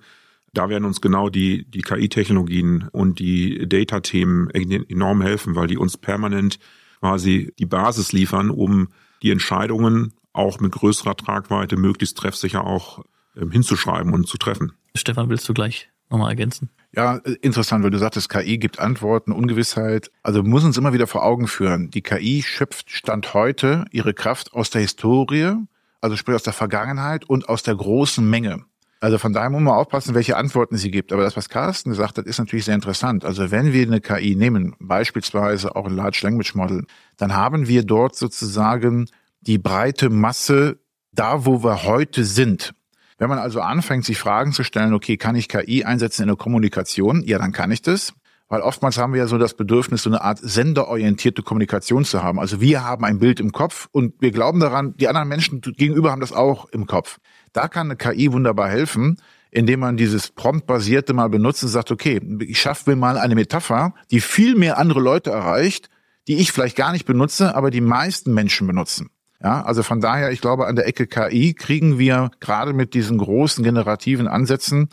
da 0.53 0.69
werden 0.69 0.85
uns 0.85 1.01
genau 1.01 1.29
die, 1.29 1.65
die 1.65 1.81
KI-Technologien 1.81 2.89
und 2.91 3.17
die 3.17 3.67
Data-Themen 3.67 4.51
enorm 4.51 5.23
helfen, 5.23 5.55
weil 5.55 5.67
die 5.67 5.77
uns 5.77 5.97
permanent 5.97 6.59
quasi 6.99 7.53
die 7.57 7.65
Basis 7.65 8.13
liefern, 8.13 8.51
um 8.51 8.89
die 9.23 9.31
Entscheidungen 9.31 10.13
auch 10.31 10.59
mit 10.59 10.73
größerer 10.73 11.17
Tragweite 11.17 11.75
möglichst 11.75 12.17
treffsicher 12.17 12.65
auch 12.65 13.03
ähm, 13.35 13.49
hinzuschreiben 13.49 14.13
und 14.13 14.27
zu 14.27 14.37
treffen. 14.37 14.73
Stefan, 14.95 15.29
willst 15.29 15.49
du 15.49 15.55
gleich 15.55 15.89
nochmal 16.09 16.29
ergänzen? 16.29 16.69
Ja, 16.93 17.17
interessant, 17.41 17.83
weil 17.83 17.91
du 17.91 17.99
sagtest, 17.99 18.29
KI 18.29 18.57
gibt 18.57 18.79
Antworten, 18.79 19.31
Ungewissheit. 19.31 20.09
Also 20.23 20.41
muss 20.43 20.63
uns 20.63 20.77
immer 20.77 20.93
wieder 20.93 21.07
vor 21.07 21.23
Augen 21.23 21.47
führen. 21.47 21.91
Die 21.91 22.01
KI 22.01 22.43
schöpft 22.43 22.89
Stand 22.89 23.33
heute 23.33 23.85
ihre 23.91 24.13
Kraft 24.13 24.53
aus 24.53 24.69
der 24.69 24.81
Historie, 24.81 25.53
also 26.01 26.15
sprich 26.15 26.35
aus 26.35 26.43
der 26.43 26.53
Vergangenheit 26.53 27.25
und 27.25 27.49
aus 27.49 27.63
der 27.63 27.75
großen 27.75 28.27
Menge. 28.27 28.63
Also 28.99 29.19
von 29.19 29.31
daher 29.31 29.49
muss 29.49 29.61
man 29.61 29.75
aufpassen, 29.75 30.15
welche 30.15 30.37
Antworten 30.37 30.75
sie 30.77 30.89
gibt. 30.89 31.13
Aber 31.13 31.21
das, 31.21 31.37
was 31.37 31.49
Carsten 31.49 31.91
gesagt 31.91 32.17
hat, 32.17 32.25
ist 32.25 32.39
natürlich 32.39 32.65
sehr 32.65 32.73
interessant. 32.73 33.25
Also 33.25 33.51
wenn 33.51 33.73
wir 33.73 33.85
eine 33.85 34.01
KI 34.01 34.35
nehmen, 34.35 34.75
beispielsweise 34.79 35.75
auch 35.75 35.85
ein 35.85 35.95
Large 35.95 36.21
Language 36.23 36.55
Model, 36.55 36.85
dann 37.17 37.35
haben 37.35 37.67
wir 37.67 37.83
dort 37.83 38.15
sozusagen 38.15 39.05
die 39.41 39.59
breite 39.59 40.09
Masse 40.09 40.79
da, 41.11 41.45
wo 41.45 41.63
wir 41.63 41.83
heute 41.83 42.23
sind. 42.23 42.73
Wenn 43.17 43.29
man 43.29 43.39
also 43.39 43.61
anfängt, 43.61 44.05
sich 44.05 44.17
Fragen 44.19 44.51
zu 44.51 44.63
stellen, 44.63 44.93
okay, 44.93 45.17
kann 45.17 45.35
ich 45.35 45.49
KI 45.49 45.83
einsetzen 45.83 46.23
in 46.23 46.27
der 46.27 46.37
Kommunikation? 46.37 47.23
Ja, 47.25 47.39
dann 47.39 47.51
kann 47.51 47.71
ich 47.71 47.81
das. 47.81 48.13
Weil 48.49 48.61
oftmals 48.61 48.97
haben 48.97 49.11
wir 49.13 49.19
ja 49.19 49.27
so 49.27 49.37
das 49.37 49.55
Bedürfnis, 49.55 50.03
so 50.03 50.09
eine 50.09 50.21
Art 50.21 50.39
senderorientierte 50.41 51.41
Kommunikation 51.41 52.05
zu 52.05 52.23
haben. 52.23 52.39
Also 52.39 52.61
wir 52.61 52.83
haben 52.83 53.03
ein 53.03 53.19
Bild 53.19 53.39
im 53.41 53.51
Kopf 53.51 53.89
und 53.91 54.13
wir 54.21 54.31
glauben 54.31 54.59
daran, 54.59 54.95
die 54.95 55.09
anderen 55.09 55.27
Menschen 55.27 55.59
gegenüber 55.59 56.11
haben 56.11 56.21
das 56.21 56.31
auch 56.31 56.69
im 56.69 56.85
Kopf. 56.85 57.19
Da 57.51 57.67
kann 57.67 57.87
eine 57.87 57.97
KI 57.97 58.31
wunderbar 58.31 58.69
helfen, 58.69 59.17
indem 59.51 59.81
man 59.81 59.97
dieses 59.97 60.29
Prompt-basierte 60.29 61.13
mal 61.13 61.27
benutzt 61.27 61.63
und 61.63 61.69
sagt, 61.69 61.91
okay, 61.91 62.21
ich 62.39 62.61
schaffe 62.61 62.91
mir 62.91 62.95
mal 62.95 63.17
eine 63.17 63.35
Metapher, 63.35 63.93
die 64.11 64.21
viel 64.21 64.55
mehr 64.55 64.77
andere 64.77 65.01
Leute 65.01 65.31
erreicht, 65.31 65.89
die 66.27 66.37
ich 66.37 66.51
vielleicht 66.51 66.77
gar 66.77 66.91
nicht 66.91 67.05
benutze, 67.05 67.55
aber 67.55 67.69
die 67.69 67.81
meisten 67.81 68.33
Menschen 68.33 68.67
benutzen. 68.67 69.09
Ja, 69.41 69.61
also 69.61 69.83
von 69.83 70.01
daher, 70.01 70.31
ich 70.31 70.41
glaube, 70.41 70.65
an 70.65 70.75
der 70.75 70.87
Ecke 70.87 71.05
KI 71.05 71.53
kriegen 71.53 71.99
wir 71.99 72.31
gerade 72.39 72.73
mit 72.73 72.93
diesen 72.93 73.17
großen 73.17 73.63
generativen 73.63 74.27
Ansätzen 74.27 74.89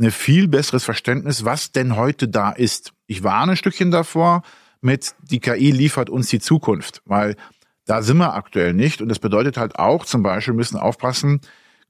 ein 0.00 0.10
viel 0.10 0.48
besseres 0.48 0.84
Verständnis, 0.84 1.44
was 1.44 1.70
denn 1.70 1.96
heute 1.96 2.28
da 2.28 2.50
ist. 2.50 2.92
Ich 3.06 3.22
warne 3.22 3.52
ein 3.52 3.56
Stückchen 3.56 3.92
davor 3.92 4.42
mit, 4.80 5.14
die 5.22 5.38
KI 5.38 5.70
liefert 5.70 6.10
uns 6.10 6.28
die 6.28 6.40
Zukunft, 6.40 7.02
weil 7.04 7.36
da 7.86 8.02
sind 8.02 8.16
wir 8.16 8.34
aktuell 8.34 8.72
nicht. 8.72 9.00
Und 9.00 9.08
das 9.08 9.18
bedeutet 9.18 9.56
halt 9.56 9.78
auch, 9.78 10.04
zum 10.04 10.22
Beispiel 10.22 10.54
müssen 10.54 10.76
aufpassen, 10.76 11.40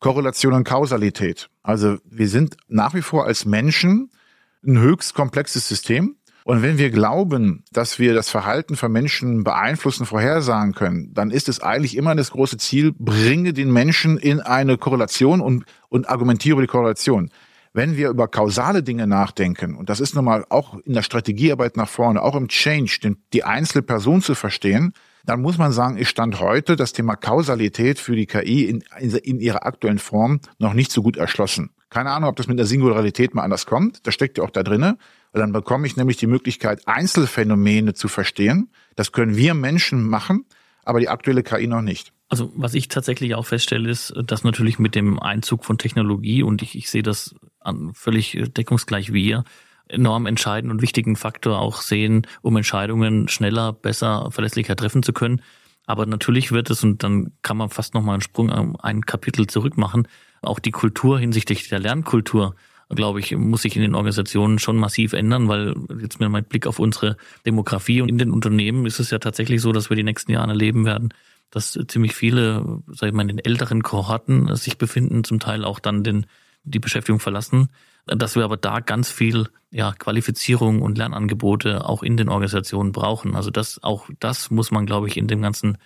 Korrelation 0.01 0.53
und 0.53 0.64
Kausalität. 0.64 1.49
Also 1.62 1.99
wir 2.05 2.29
sind 2.29 2.57
nach 2.69 2.95
wie 2.95 3.03
vor 3.03 3.27
als 3.27 3.47
Menschen 3.47 4.11
ein 4.67 4.79
höchst 4.79 5.14
komplexes 5.14 5.67
System. 5.69 6.17
Und 6.47 6.61
wenn 6.63 6.77
wir 6.77 6.91
glauben, 6.91 7.65
dass 7.73 7.99
wir 7.99 8.13
das 8.13 8.29
Verhalten 8.29 8.77
von 8.77 8.93
Menschen 8.93 9.45
beeinflussen, 9.45 10.05
vorhersagen 10.05 10.75
können, 10.75 11.11
dann 11.15 11.31
ist 11.31 11.49
es 11.49 11.61
eigentlich 11.61 11.97
immer 11.97 12.15
das 12.15 12.31
große 12.33 12.59
Ziel, 12.59 12.93
bringe 12.99 13.55
den 13.55 13.73
Menschen 13.73 14.19
in 14.19 14.41
eine 14.41 14.77
Korrelation 14.77 15.41
und, 15.41 15.65
und 15.89 16.07
argumentiere 16.07 16.53
über 16.53 16.63
die 16.63 16.69
Korrelation. 16.69 17.31
Wenn 17.73 17.97
wir 17.97 18.11
über 18.11 18.29
kausale 18.29 18.83
Dinge 18.83 19.07
nachdenken, 19.07 19.75
und 19.75 19.89
das 19.89 20.01
ist 20.01 20.15
nun 20.15 20.27
mal 20.27 20.45
auch 20.51 20.79
in 20.85 20.93
der 20.93 21.03
Strategiearbeit 21.03 21.79
nach 21.79 21.89
vorne, 21.89 22.23
auch 22.23 22.37
im 22.37 22.49
Change, 22.49 22.99
den, 23.03 23.17
die 23.33 23.45
einzelne 23.45 23.83
Person 23.83 24.21
zu 24.21 24.35
verstehen, 24.35 24.93
dann 25.25 25.41
muss 25.41 25.57
man 25.57 25.73
sagen, 25.73 25.97
ist 25.97 26.11
Stand 26.11 26.41
heute 26.41 26.77
das 26.77 26.93
Thema 26.93 27.17
Kausalität 27.17 27.99
für 27.99 28.15
die 28.15 28.27
KI 28.27 28.67
in, 28.67 28.85
in, 29.01 29.15
in 29.17 29.41
ihrer 29.41 29.65
aktuellen 29.65 29.99
Form 29.99 30.41
noch 30.59 30.75
nicht 30.75 30.93
so 30.93 31.03
gut 31.03 31.17
erschlossen. 31.17 31.71
Keine 31.95 32.11
Ahnung, 32.11 32.29
ob 32.29 32.35
das 32.35 32.49
mit 32.49 32.59
der 32.59 32.67
Singularität 32.67 33.37
mal 33.37 33.43
anders 33.43 33.67
kommt. 33.67 34.05
Das 34.05 34.15
steckt 34.15 34.37
ja 34.39 34.43
auch 34.43 34.51
da 34.51 34.65
drinne. 34.65 34.99
Weil 35.31 35.43
dann 35.43 35.53
bekomme 35.53 35.87
ich 35.87 35.97
nämlich 35.97 36.17
die 36.17 36.27
Möglichkeit, 36.27 36.83
Einzelfänomene 36.89 37.95
zu 37.95 38.09
verstehen. 38.09 38.69
Das 38.97 39.13
können 39.13 39.37
wir 39.37 39.55
Menschen 39.55 40.03
machen, 40.03 40.45
aber 40.85 40.99
die 40.99 41.09
aktuelle 41.09 41.45
KI 41.45 41.69
noch 41.69 41.83
nicht. 41.83 42.13
Also 42.29 42.53
was 42.57 42.75
ich 42.75 42.89
tatsächlich 42.89 43.37
auch 43.37 43.47
feststelle, 43.47 43.89
ist, 43.89 44.13
dass 44.27 44.43
natürlich 44.43 44.81
mit 44.81 44.97
dem 44.97 45.21
Einzug 45.21 45.65
von 45.65 45.79
Technologie 45.79 46.43
und 46.43 46.63
ich, 46.63 46.77
ich 46.77 46.91
sehe 46.91 47.05
das 47.05 47.37
völlig 47.93 48.43
deckungsgleich 48.57 49.13
wie 49.13 49.29
ihr, 49.29 49.45
enorm 49.87 50.27
entscheidenden 50.27 50.73
und 50.73 50.83
wichtigen 50.83 51.15
Faktor 51.15 51.61
auch 51.61 51.81
sehen, 51.81 52.27
um 52.43 52.57
Entscheidungen 52.57 53.29
schneller, 53.29 53.73
besser, 53.73 54.33
verlässlicher 54.33 54.75
treffen 54.75 55.05
zu 55.05 55.13
können. 55.13 55.43
Aber 55.87 56.07
natürlich 56.07 56.51
wird 56.51 56.71
es, 56.71 56.83
und 56.83 57.05
dann 57.05 57.33
kann 57.43 57.57
man 57.57 57.71
fast 57.71 57.95
nochmal 57.95 58.15
einen 58.15 58.23
Sprung 58.23 58.51
ein 58.81 59.03
Kapitel 59.03 59.47
zurück 59.47 59.77
machen, 59.77 60.09
auch 60.45 60.59
die 60.59 60.71
Kultur 60.71 61.19
hinsichtlich 61.19 61.69
der 61.69 61.81
Lernkultur 61.81 62.55
glaube 62.91 63.21
ich, 63.21 63.37
muss 63.37 63.63
sich 63.63 63.77
in 63.77 63.83
den 63.83 63.95
Organisationen 63.95 64.59
schon 64.59 64.77
massiv 64.77 65.13
ändern, 65.13 65.49
weil 65.49 65.75
jetzt 66.01 66.21
mit 66.21 66.29
meinem 66.29 66.45
Blick 66.45 66.67
auf 66.67 66.79
unsere 66.79 67.17
Demografie 67.47 68.01
und 68.01 68.09
in 68.09 68.19
den 68.19 68.31
Unternehmen 68.31 68.87
ist 68.87 69.01
es 69.01 69.11
ja 69.11 69.19
tatsächlich 69.19 69.61
so, 69.61 69.73
dass 69.73 69.91
wir 69.91 69.97
die 69.97 70.03
nächsten 70.03 70.33
Jahre 70.33 70.51
erleben 70.51 70.85
werden, 70.85 71.13
dass 71.51 71.79
ziemlich 71.89 72.15
viele, 72.15 72.83
sag 72.89 73.09
ich 73.09 73.15
mal, 73.15 73.23
in 73.23 73.29
den 73.29 73.39
älteren 73.39 73.83
Kohorten 73.83 74.55
sich 74.57 74.79
befinden, 74.79 75.25
zum 75.25 75.41
Teil 75.41 75.65
auch 75.65 75.79
dann 75.79 76.05
den, 76.05 76.27
die 76.65 76.79
Beschäftigung 76.79 77.21
verlassen, 77.21 77.69
dass 78.07 78.37
wir 78.37 78.45
aber 78.45 78.57
da 78.57 78.81
ganz 78.81 79.11
viel 79.11 79.49
ja, 79.71 79.93
Qualifizierung 79.93 80.83
und 80.83 80.99
Lernangebote 80.99 81.89
auch 81.89 82.03
in 82.03 82.17
den 82.17 82.29
Organisationen 82.29 82.93
brauchen. 82.93 83.35
Also 83.35 83.51
das, 83.51 83.83
auch 83.83 84.09
das 84.21 84.51
muss 84.51 84.71
man, 84.71 84.87
glaube 84.87 85.09
ich, 85.09 85.17
in 85.17 85.27
dem 85.27 85.43
ganzen 85.43 85.79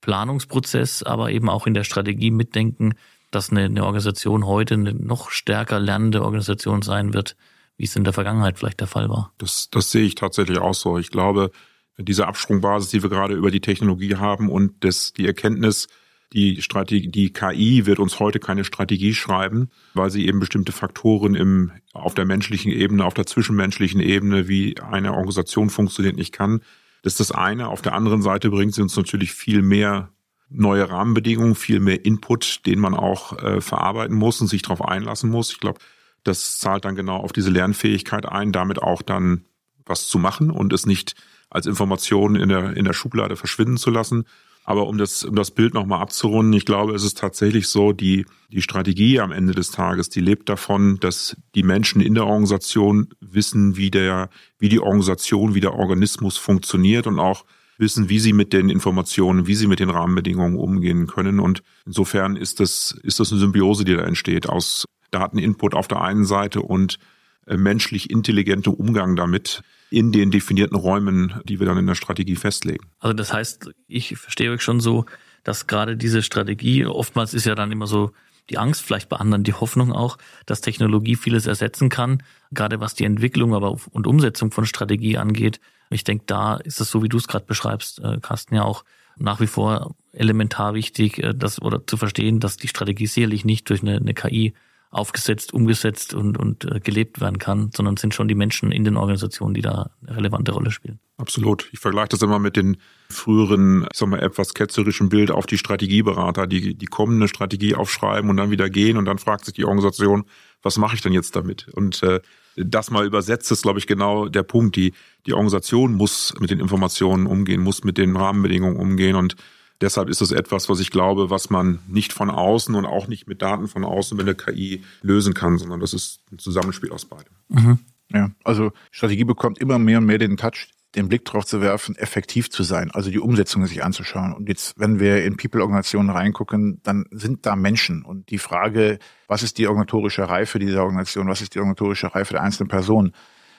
Planungsprozess, 0.00 1.02
aber 1.02 1.30
eben 1.30 1.48
auch 1.48 1.66
in 1.66 1.74
der 1.74 1.84
Strategie 1.84 2.30
mitdenken, 2.30 2.94
dass 3.36 3.50
eine, 3.50 3.64
eine 3.64 3.84
Organisation 3.84 4.46
heute 4.46 4.74
eine 4.74 4.94
noch 4.94 5.30
stärker 5.30 5.78
lernende 5.78 6.22
Organisation 6.22 6.82
sein 6.82 7.12
wird, 7.12 7.36
wie 7.76 7.84
es 7.84 7.94
in 7.94 8.02
der 8.02 8.14
Vergangenheit 8.14 8.58
vielleicht 8.58 8.80
der 8.80 8.86
Fall 8.86 9.08
war. 9.08 9.32
Das, 9.38 9.68
das 9.70 9.90
sehe 9.90 10.04
ich 10.04 10.14
tatsächlich 10.14 10.58
auch 10.58 10.74
so. 10.74 10.98
Ich 10.98 11.10
glaube, 11.10 11.50
diese 11.98 12.26
Absprungbasis, 12.26 12.90
die 12.90 13.02
wir 13.02 13.10
gerade 13.10 13.34
über 13.34 13.50
die 13.50 13.60
Technologie 13.60 14.16
haben 14.16 14.48
und 14.50 14.82
das, 14.84 15.12
die 15.12 15.26
Erkenntnis, 15.26 15.88
die 16.32 16.62
Strategie, 16.62 17.08
die 17.08 17.32
KI 17.32 17.86
wird 17.86 17.98
uns 17.98 18.18
heute 18.18 18.40
keine 18.40 18.64
Strategie 18.64 19.14
schreiben, 19.14 19.70
weil 19.94 20.10
sie 20.10 20.26
eben 20.26 20.40
bestimmte 20.40 20.72
Faktoren 20.72 21.34
im, 21.34 21.72
auf 21.92 22.14
der 22.14 22.24
menschlichen 22.24 22.72
Ebene, 22.72 23.04
auf 23.04 23.14
der 23.14 23.26
zwischenmenschlichen 23.26 24.00
Ebene, 24.00 24.48
wie 24.48 24.80
eine 24.80 25.12
Organisation 25.12 25.70
funktioniert, 25.70 26.16
nicht 26.16 26.32
kann. 26.32 26.62
Das 27.02 27.12
ist 27.12 27.20
das 27.20 27.32
eine. 27.32 27.68
Auf 27.68 27.82
der 27.82 27.92
anderen 27.92 28.22
Seite 28.22 28.50
bringt 28.50 28.74
sie 28.74 28.82
uns 28.82 28.96
natürlich 28.96 29.32
viel 29.32 29.62
mehr 29.62 30.10
neue 30.48 30.88
Rahmenbedingungen, 30.88 31.54
viel 31.54 31.80
mehr 31.80 32.04
Input, 32.04 32.66
den 32.66 32.78
man 32.78 32.94
auch 32.94 33.38
äh, 33.38 33.60
verarbeiten 33.60 34.16
muss 34.16 34.40
und 34.40 34.46
sich 34.46 34.62
darauf 34.62 34.82
einlassen 34.82 35.30
muss. 35.30 35.52
Ich 35.52 35.60
glaube, 35.60 35.80
das 36.22 36.58
zahlt 36.58 36.84
dann 36.84 36.96
genau 36.96 37.16
auf 37.16 37.32
diese 37.32 37.50
Lernfähigkeit 37.50 38.26
ein, 38.26 38.52
damit 38.52 38.82
auch 38.82 39.02
dann 39.02 39.44
was 39.84 40.08
zu 40.08 40.18
machen 40.18 40.50
und 40.50 40.72
es 40.72 40.86
nicht 40.86 41.14
als 41.50 41.66
Information 41.66 42.34
in 42.34 42.48
der, 42.48 42.76
in 42.76 42.84
der 42.84 42.92
Schublade 42.92 43.36
verschwinden 43.36 43.76
zu 43.76 43.90
lassen. 43.90 44.24
Aber 44.64 44.88
um 44.88 44.98
das, 44.98 45.22
um 45.24 45.36
das 45.36 45.52
Bild 45.52 45.74
nochmal 45.74 46.00
abzurunden, 46.00 46.52
ich 46.52 46.64
glaube, 46.64 46.92
es 46.92 47.04
ist 47.04 47.18
tatsächlich 47.18 47.68
so, 47.68 47.92
die, 47.92 48.26
die 48.50 48.62
Strategie 48.62 49.20
am 49.20 49.30
Ende 49.30 49.54
des 49.54 49.70
Tages, 49.70 50.08
die 50.08 50.20
lebt 50.20 50.48
davon, 50.48 50.98
dass 50.98 51.36
die 51.54 51.62
Menschen 51.62 52.00
in 52.00 52.14
der 52.14 52.26
Organisation 52.26 53.10
wissen, 53.20 53.76
wie 53.76 53.92
der, 53.92 54.28
wie 54.58 54.68
die 54.68 54.80
Organisation, 54.80 55.54
wie 55.54 55.60
der 55.60 55.74
Organismus 55.74 56.36
funktioniert 56.36 57.06
und 57.06 57.20
auch 57.20 57.44
wissen, 57.78 58.08
wie 58.08 58.18
sie 58.18 58.32
mit 58.32 58.52
den 58.52 58.68
Informationen, 58.68 59.46
wie 59.46 59.54
sie 59.54 59.66
mit 59.66 59.80
den 59.80 59.90
Rahmenbedingungen 59.90 60.56
umgehen 60.56 61.06
können. 61.06 61.40
Und 61.40 61.62
insofern 61.84 62.36
ist 62.36 62.60
das, 62.60 62.98
ist 63.02 63.20
das 63.20 63.32
eine 63.32 63.40
Symbiose, 63.40 63.84
die 63.84 63.94
da 63.94 64.02
entsteht 64.02 64.48
aus 64.48 64.86
Dateninput 65.10 65.74
auf 65.74 65.88
der 65.88 66.00
einen 66.00 66.24
Seite 66.24 66.62
und 66.62 66.98
äh, 67.46 67.56
menschlich 67.56 68.10
intelligentem 68.10 68.74
Umgang 68.74 69.16
damit 69.16 69.62
in 69.90 70.10
den 70.10 70.30
definierten 70.30 70.76
Räumen, 70.76 71.34
die 71.44 71.60
wir 71.60 71.66
dann 71.66 71.78
in 71.78 71.86
der 71.86 71.94
Strategie 71.94 72.36
festlegen. 72.36 72.86
Also 72.98 73.14
das 73.14 73.32
heißt, 73.32 73.70
ich 73.86 74.16
verstehe 74.16 74.50
euch 74.50 74.62
schon 74.62 74.80
so, 74.80 75.06
dass 75.44 75.68
gerade 75.68 75.96
diese 75.96 76.22
Strategie, 76.22 76.84
oftmals 76.86 77.34
ist 77.34 77.46
ja 77.46 77.54
dann 77.54 77.70
immer 77.70 77.86
so 77.86 78.10
die 78.50 78.58
Angst, 78.58 78.82
vielleicht 78.82 79.08
bei 79.08 79.16
anderen 79.16 79.44
die 79.44 79.54
Hoffnung 79.54 79.92
auch, 79.92 80.18
dass 80.44 80.60
Technologie 80.60 81.16
vieles 81.16 81.46
ersetzen 81.46 81.88
kann, 81.88 82.22
gerade 82.52 82.80
was 82.80 82.94
die 82.94 83.04
Entwicklung 83.04 83.54
aber 83.54 83.76
und 83.90 84.06
Umsetzung 84.06 84.50
von 84.50 84.66
Strategie 84.66 85.18
angeht. 85.18 85.60
Ich 85.90 86.04
denke, 86.04 86.24
da 86.26 86.56
ist 86.56 86.80
es 86.80 86.90
so, 86.90 87.02
wie 87.02 87.08
du 87.08 87.16
es 87.16 87.28
gerade 87.28 87.46
beschreibst, 87.46 88.00
äh, 88.00 88.18
Carsten, 88.20 88.54
ja 88.54 88.64
auch 88.64 88.84
nach 89.18 89.40
wie 89.40 89.46
vor 89.46 89.94
elementar 90.12 90.74
wichtig, 90.74 91.22
äh, 91.22 91.34
das 91.34 91.60
oder 91.60 91.86
zu 91.86 91.96
verstehen, 91.96 92.40
dass 92.40 92.56
die 92.56 92.68
Strategie 92.68 93.06
sicherlich 93.06 93.44
nicht 93.44 93.68
durch 93.70 93.82
eine, 93.82 93.96
eine 93.96 94.14
KI 94.14 94.54
aufgesetzt, 94.90 95.52
umgesetzt 95.52 96.14
und, 96.14 96.38
und 96.38 96.64
äh, 96.64 96.80
gelebt 96.80 97.20
werden 97.20 97.38
kann, 97.38 97.70
sondern 97.74 97.96
sind 97.96 98.14
schon 98.14 98.28
die 98.28 98.34
Menschen 98.34 98.72
in 98.72 98.84
den 98.84 98.96
Organisationen, 98.96 99.54
die 99.54 99.60
da 99.60 99.90
eine 100.06 100.16
relevante 100.16 100.52
Rolle 100.52 100.70
spielen. 100.70 101.00
Absolut. 101.18 101.68
Ich 101.72 101.80
vergleiche 101.80 102.10
das 102.10 102.22
immer 102.22 102.38
mit 102.38 102.56
den 102.56 102.76
früheren, 103.10 103.86
ich 103.92 103.98
sag 103.98 104.08
mal, 104.08 104.20
etwas 104.20 104.54
ketzerischen 104.54 105.08
Bild 105.08 105.30
auf 105.30 105.46
die 105.46 105.58
Strategieberater, 105.58 106.46
die, 106.46 106.74
die 106.74 106.86
kommen 106.86 107.16
eine 107.16 107.28
Strategie 107.28 107.74
aufschreiben 107.74 108.30
und 108.30 108.36
dann 108.36 108.50
wieder 108.50 108.70
gehen 108.70 108.96
und 108.96 109.06
dann 109.06 109.18
fragt 109.18 109.44
sich 109.44 109.54
die 109.54 109.64
Organisation, 109.64 110.24
was 110.62 110.78
mache 110.78 110.94
ich 110.94 111.02
denn 111.02 111.12
jetzt 111.12 111.36
damit? 111.36 111.68
Und 111.68 112.02
äh, 112.02 112.20
das 112.56 112.90
mal 112.90 113.06
übersetzt 113.06 113.50
ist, 113.52 113.62
glaube 113.62 113.78
ich, 113.78 113.86
genau 113.86 114.28
der 114.28 114.42
Punkt. 114.42 114.76
Die, 114.76 114.92
die 115.26 115.34
Organisation 115.34 115.94
muss 115.94 116.34
mit 116.40 116.50
den 116.50 116.60
Informationen 116.60 117.26
umgehen, 117.26 117.60
muss 117.60 117.84
mit 117.84 117.98
den 117.98 118.16
Rahmenbedingungen 118.16 118.76
umgehen 118.76 119.16
und 119.16 119.36
Deshalb 119.80 120.08
ist 120.08 120.22
es 120.22 120.32
etwas, 120.32 120.68
was 120.68 120.80
ich 120.80 120.90
glaube, 120.90 121.28
was 121.28 121.50
man 121.50 121.80
nicht 121.86 122.12
von 122.12 122.30
außen 122.30 122.74
und 122.74 122.86
auch 122.86 123.08
nicht 123.08 123.26
mit 123.26 123.42
Daten 123.42 123.68
von 123.68 123.84
außen 123.84 124.16
mit 124.16 124.26
der 124.26 124.34
KI 124.34 124.82
lösen 125.02 125.34
kann, 125.34 125.58
sondern 125.58 125.80
das 125.80 125.92
ist 125.92 126.20
ein 126.32 126.38
Zusammenspiel 126.38 126.92
aus 126.92 127.04
beidem. 127.04 127.34
Mhm. 127.48 127.78
Ja, 128.10 128.30
also 128.44 128.72
Strategie 128.90 129.24
bekommt 129.24 129.58
immer 129.58 129.78
mehr 129.78 129.98
und 129.98 130.06
mehr 130.06 130.18
den 130.18 130.36
Touch, 130.36 130.68
den 130.96 131.08
Blick 131.08 131.24
drauf 131.24 131.44
zu 131.44 131.60
werfen, 131.60 131.96
effektiv 131.96 132.50
zu 132.50 132.62
sein, 132.62 132.90
also 132.90 133.10
die 133.10 133.20
Umsetzung 133.20 133.66
sich 133.66 133.84
anzuschauen. 133.84 134.32
Und 134.32 134.48
jetzt, 134.48 134.78
wenn 134.78 134.98
wir 134.98 135.24
in 135.24 135.36
People-Organisationen 135.36 136.10
reingucken, 136.10 136.80
dann 136.82 137.04
sind 137.10 137.46
da 137.46 137.54
Menschen. 137.54 138.02
Und 138.02 138.30
die 138.30 138.38
Frage, 138.38 138.98
was 139.28 139.42
ist 139.42 139.58
die 139.58 139.66
organisatorische 139.66 140.28
Reife 140.28 140.58
dieser 140.58 140.82
Organisation, 140.82 141.28
was 141.28 141.42
ist 141.42 141.54
die 141.54 141.58
organisatorische 141.58 142.14
Reife 142.14 142.34
der 142.34 142.42
einzelnen 142.42 142.68
Person? 142.68 143.12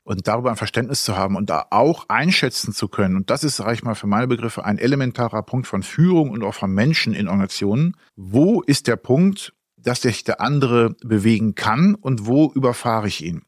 und 0.03 0.25
darüber 0.25 0.49
ein 0.49 0.55
Verständnis 0.55 1.03
zu 1.03 1.17
haben 1.17 1.35
und 1.35 1.49
da 1.49 1.65
auch 1.69 2.05
einschätzen 2.07 2.71
zu 2.71 2.87
können. 2.87 3.17
Und 3.17 3.29
das 3.29 3.43
ist, 3.43 3.57
sage 3.57 3.73
ich 3.73 3.83
mal, 3.83 3.93
für 3.93 4.07
meine 4.07 4.25
Begriffe 4.25 4.63
ein 4.63 4.77
elementarer 4.77 5.43
Punkt 5.43 5.67
von 5.67 5.83
Führung 5.83 6.29
und 6.29 6.43
auch 6.43 6.53
von 6.53 6.71
Menschen 6.71 7.13
in 7.13 7.27
Organisationen. 7.27 7.97
Wo 8.15 8.61
ist 8.61 8.87
der 8.87 8.95
Punkt, 8.95 9.51
dass 9.75 10.03
sich 10.03 10.23
der 10.23 10.39
andere 10.39 10.95
bewegen 11.03 11.55
kann 11.55 11.93
und 11.93 12.25
wo 12.25 12.49
überfahre 12.55 13.07
ich 13.09 13.21
ihn? 13.21 13.41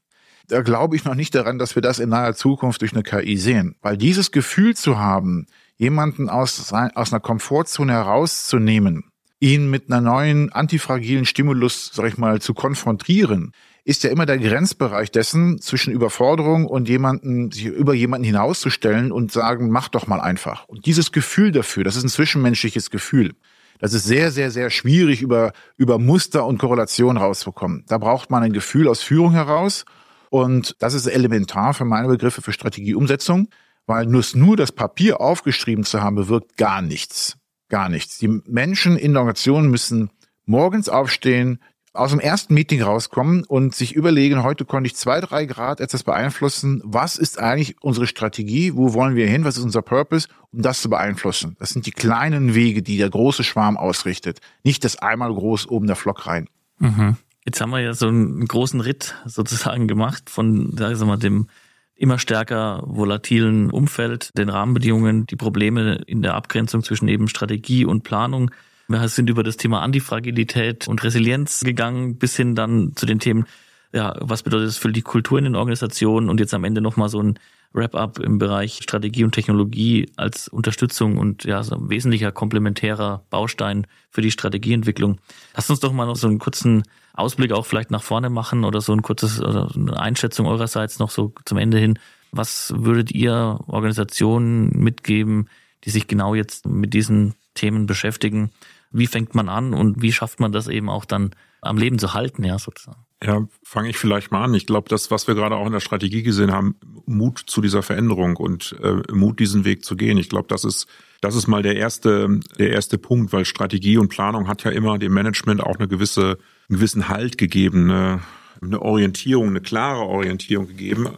Da 0.49 0.61
glaube 0.61 0.95
ich 0.95 1.05
noch 1.05 1.15
nicht 1.15 1.35
daran, 1.35 1.59
dass 1.59 1.75
wir 1.75 1.81
das 1.81 1.99
in 1.99 2.09
naher 2.09 2.33
Zukunft 2.33 2.81
durch 2.81 2.93
eine 2.93 3.03
KI 3.03 3.37
sehen. 3.37 3.75
Weil 3.81 3.97
dieses 3.97 4.31
Gefühl 4.31 4.75
zu 4.75 4.97
haben, 4.97 5.45
jemanden 5.77 6.27
aus, 6.27 6.73
aus 6.73 7.13
einer 7.13 7.19
Komfortzone 7.19 7.93
herauszunehmen, 7.93 9.05
ihn 9.39 9.69
mit 9.69 9.89
einer 9.89 10.01
neuen 10.01 10.51
antifragilen 10.51 11.25
Stimulus, 11.25 11.91
sag 11.93 12.07
ich 12.07 12.17
mal, 12.17 12.41
zu 12.41 12.53
konfrontieren, 12.53 13.53
ist 13.85 14.03
ja 14.03 14.09
immer 14.09 14.25
der 14.25 14.39
Grenzbereich 14.39 15.11
dessen 15.11 15.61
zwischen 15.61 15.93
Überforderung 15.93 16.65
und 16.65 16.89
jemanden, 16.89 17.51
sich 17.51 17.65
über 17.65 17.93
jemanden 17.93 18.25
hinauszustellen 18.25 19.11
und 19.11 19.31
sagen, 19.31 19.69
mach 19.69 19.87
doch 19.87 20.07
mal 20.07 20.19
einfach. 20.19 20.67
Und 20.67 20.85
dieses 20.87 21.11
Gefühl 21.11 21.51
dafür, 21.51 21.83
das 21.83 21.95
ist 21.95 22.03
ein 22.03 22.09
zwischenmenschliches 22.09 22.89
Gefühl. 22.89 23.33
Das 23.79 23.93
ist 23.93 24.03
sehr, 24.03 24.31
sehr, 24.31 24.51
sehr 24.51 24.69
schwierig 24.71 25.21
über, 25.21 25.53
über 25.77 25.99
Muster 25.99 26.45
und 26.45 26.57
Korrelation 26.57 27.17
rauszukommen. 27.17 27.85
Da 27.87 27.97
braucht 27.97 28.29
man 28.29 28.43
ein 28.43 28.51
Gefühl 28.51 28.89
aus 28.89 29.01
Führung 29.01 29.31
heraus. 29.31 29.85
Und 30.29 30.75
das 30.79 30.93
ist 30.93 31.07
elementar 31.07 31.73
für 31.73 31.85
meine 31.85 32.07
Begriffe 32.07 32.41
für 32.41 32.53
Strategieumsetzung, 32.53 33.49
weil 33.85 34.05
nur, 34.05 34.23
nur 34.33 34.55
das 34.55 34.71
Papier 34.71 35.21
aufgeschrieben 35.21 35.83
zu 35.83 36.01
haben, 36.01 36.15
bewirkt 36.15 36.57
gar 36.57 36.81
nichts. 36.81 37.37
Gar 37.69 37.89
nichts. 37.89 38.17
Die 38.17 38.27
Menschen 38.45 38.97
in 38.97 39.13
der 39.13 39.21
Organisation 39.21 39.69
müssen 39.69 40.09
morgens 40.45 40.89
aufstehen, 40.89 41.59
aus 41.93 42.11
dem 42.11 42.19
ersten 42.19 42.53
Meeting 42.53 42.81
rauskommen 42.81 43.43
und 43.43 43.73
sich 43.73 43.95
überlegen, 43.95 44.43
heute 44.43 44.65
konnte 44.65 44.87
ich 44.87 44.95
zwei, 44.95 45.19
drei 45.21 45.45
Grad 45.45 45.79
etwas 45.79 46.03
beeinflussen. 46.03 46.81
Was 46.85 47.17
ist 47.17 47.39
eigentlich 47.39 47.81
unsere 47.81 48.05
Strategie? 48.05 48.75
Wo 48.75 48.93
wollen 48.93 49.15
wir 49.15 49.27
hin? 49.27 49.43
Was 49.43 49.57
ist 49.57 49.63
unser 49.63 49.81
Purpose? 49.81 50.27
Um 50.51 50.61
das 50.61 50.81
zu 50.81 50.89
beeinflussen. 50.89 51.55
Das 51.59 51.71
sind 51.71 51.85
die 51.85 51.91
kleinen 51.91 52.53
Wege, 52.53 52.83
die 52.83 52.97
der 52.97 53.09
große 53.09 53.43
Schwarm 53.43 53.75
ausrichtet. 53.75 54.39
Nicht 54.63 54.83
das 54.83 54.97
einmal 54.97 55.33
groß 55.33 55.67
oben 55.67 55.87
der 55.87 55.95
Flock 55.95 56.27
rein. 56.27 56.47
Mhm. 56.77 57.17
Jetzt 57.49 57.61
haben 57.61 57.71
wir 57.71 57.79
ja 57.79 57.93
so 57.93 58.07
einen 58.07 58.45
großen 58.45 58.79
Ritt 58.79 59.15
sozusagen 59.25 59.87
gemacht 59.87 60.29
von, 60.29 60.77
sagen 60.77 60.99
wir 60.99 61.05
mal, 61.05 61.17
dem 61.17 61.47
immer 61.95 62.19
stärker 62.19 62.83
volatilen 62.85 63.71
Umfeld, 63.71 64.29
den 64.37 64.49
Rahmenbedingungen, 64.49 65.25
die 65.25 65.35
Probleme 65.35 65.95
in 66.05 66.21
der 66.21 66.35
Abgrenzung 66.35 66.83
zwischen 66.83 67.07
eben 67.07 67.27
Strategie 67.27 67.85
und 67.85 68.03
Planung 68.03 68.51
wir 68.89 69.07
sind 69.07 69.29
über 69.29 69.43
das 69.43 69.57
Thema 69.57 69.81
Antifragilität 69.81 70.87
und 70.87 71.03
Resilienz 71.03 71.61
gegangen, 71.61 72.17
bis 72.17 72.35
hin 72.35 72.55
dann 72.55 72.93
zu 72.95 73.05
den 73.05 73.19
Themen, 73.19 73.45
ja, 73.93 74.15
was 74.19 74.41
bedeutet 74.41 74.67
das 74.67 74.77
für 74.77 74.91
die 74.91 75.03
Kultur 75.03 75.37
in 75.37 75.43
den 75.43 75.55
Organisationen 75.55 76.27
und 76.27 76.39
jetzt 76.39 76.55
am 76.55 76.63
Ende 76.63 76.81
nochmal 76.81 77.09
so 77.09 77.21
ein 77.21 77.37
Wrap-up 77.71 78.17
im 78.17 78.39
Bereich 78.39 78.79
Strategie 78.81 79.23
und 79.23 79.33
Technologie 79.33 80.11
als 80.15 80.47
Unterstützung 80.47 81.19
und 81.19 81.43
ja, 81.43 81.61
so 81.61 81.75
ein 81.75 81.89
wesentlicher 81.91 82.31
komplementärer 82.31 83.23
Baustein 83.29 83.85
für 84.09 84.21
die 84.21 84.31
Strategieentwicklung. 84.31 85.19
Lass 85.55 85.69
uns 85.69 85.79
doch 85.79 85.93
mal 85.93 86.07
noch 86.07 86.15
so 86.15 86.27
einen 86.27 86.39
kurzen 86.39 86.81
Ausblick 87.19 87.51
auch 87.51 87.65
vielleicht 87.65 87.91
nach 87.91 88.03
vorne 88.03 88.29
machen 88.29 88.63
oder 88.63 88.81
so 88.81 88.93
ein 88.93 89.01
kurzes, 89.01 89.41
oder 89.41 89.69
eine 89.75 89.99
Einschätzung 89.99 90.45
eurerseits 90.45 90.99
noch 90.99 91.09
so 91.09 91.33
zum 91.45 91.57
Ende 91.57 91.77
hin. 91.77 91.99
Was 92.31 92.73
würdet 92.75 93.11
ihr 93.11 93.59
Organisationen 93.67 94.69
mitgeben, 94.69 95.49
die 95.83 95.89
sich 95.89 96.07
genau 96.07 96.35
jetzt 96.35 96.67
mit 96.67 96.93
diesen 96.93 97.35
Themen 97.53 97.85
beschäftigen? 97.85 98.51
wie 98.91 99.07
fängt 99.07 99.35
man 99.35 99.49
an 99.49 99.73
und 99.73 100.01
wie 100.01 100.11
schafft 100.11 100.39
man 100.39 100.51
das 100.51 100.67
eben 100.67 100.89
auch 100.89 101.05
dann 101.05 101.31
am 101.61 101.77
Leben 101.77 101.99
zu 101.99 102.13
halten, 102.13 102.43
ja, 102.43 102.57
sozusagen. 102.57 103.05
Ja, 103.21 103.45
fange 103.63 103.89
ich 103.89 103.97
vielleicht 103.97 104.31
mal 104.31 104.45
an. 104.45 104.53
Ich 104.53 104.65
glaube, 104.65 104.87
das, 104.87 105.11
was 105.11 105.27
wir 105.27 105.35
gerade 105.35 105.57
auch 105.57 105.65
in 105.65 105.73
der 105.73 105.81
Strategie 105.81 106.23
gesehen 106.23 106.53
haben, 106.53 106.75
Mut 107.05 107.43
zu 107.45 107.59
dieser 107.59 107.83
Veränderung 107.83 108.37
und 108.37 108.77
äh, 108.81 109.01
Mut, 109.11 109.41
diesen 109.41 109.65
Weg 109.65 109.83
zu 109.83 109.97
gehen. 109.97 110.17
Ich 110.17 110.29
glaube, 110.29 110.47
das 110.47 110.63
ist, 110.63 110.87
das 111.19 111.35
ist 111.35 111.47
mal 111.47 111.61
der 111.61 111.75
erste, 111.75 112.39
der 112.57 112.71
erste 112.71 112.97
Punkt, 112.97 113.33
weil 113.33 113.43
Strategie 113.43 113.97
und 113.97 114.07
Planung 114.07 114.47
hat 114.47 114.63
ja 114.63 114.71
immer 114.71 114.97
dem 114.97 115.13
Management 115.13 115.61
auch 115.61 115.75
eine 115.75 115.89
gewisse, 115.89 116.37
einen 116.69 116.77
gewissen 116.77 117.09
Halt 117.09 117.37
gegeben, 117.37 117.89
eine, 117.89 118.21
eine 118.61 118.81
Orientierung, 118.81 119.47
eine 119.47 119.61
klare 119.61 120.01
Orientierung 120.01 120.67
gegeben. 120.67 121.17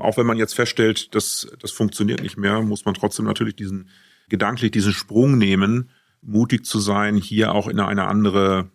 Auch 0.00 0.16
wenn 0.16 0.26
man 0.26 0.36
jetzt 0.36 0.54
feststellt, 0.54 1.14
dass 1.14 1.48
das 1.60 1.70
funktioniert 1.70 2.22
nicht 2.22 2.36
mehr, 2.36 2.60
muss 2.62 2.84
man 2.84 2.94
trotzdem 2.94 3.24
natürlich 3.24 3.56
diesen 3.56 3.88
gedanklich 4.28 4.70
diesen 4.70 4.92
Sprung 4.92 5.38
nehmen 5.38 5.90
mutig 6.20 6.66
zu 6.66 6.78
sein, 6.80 7.16
hier 7.16 7.54
auch 7.54 7.68
in 7.68 7.80
eine 7.80 8.06
andere 8.06 8.68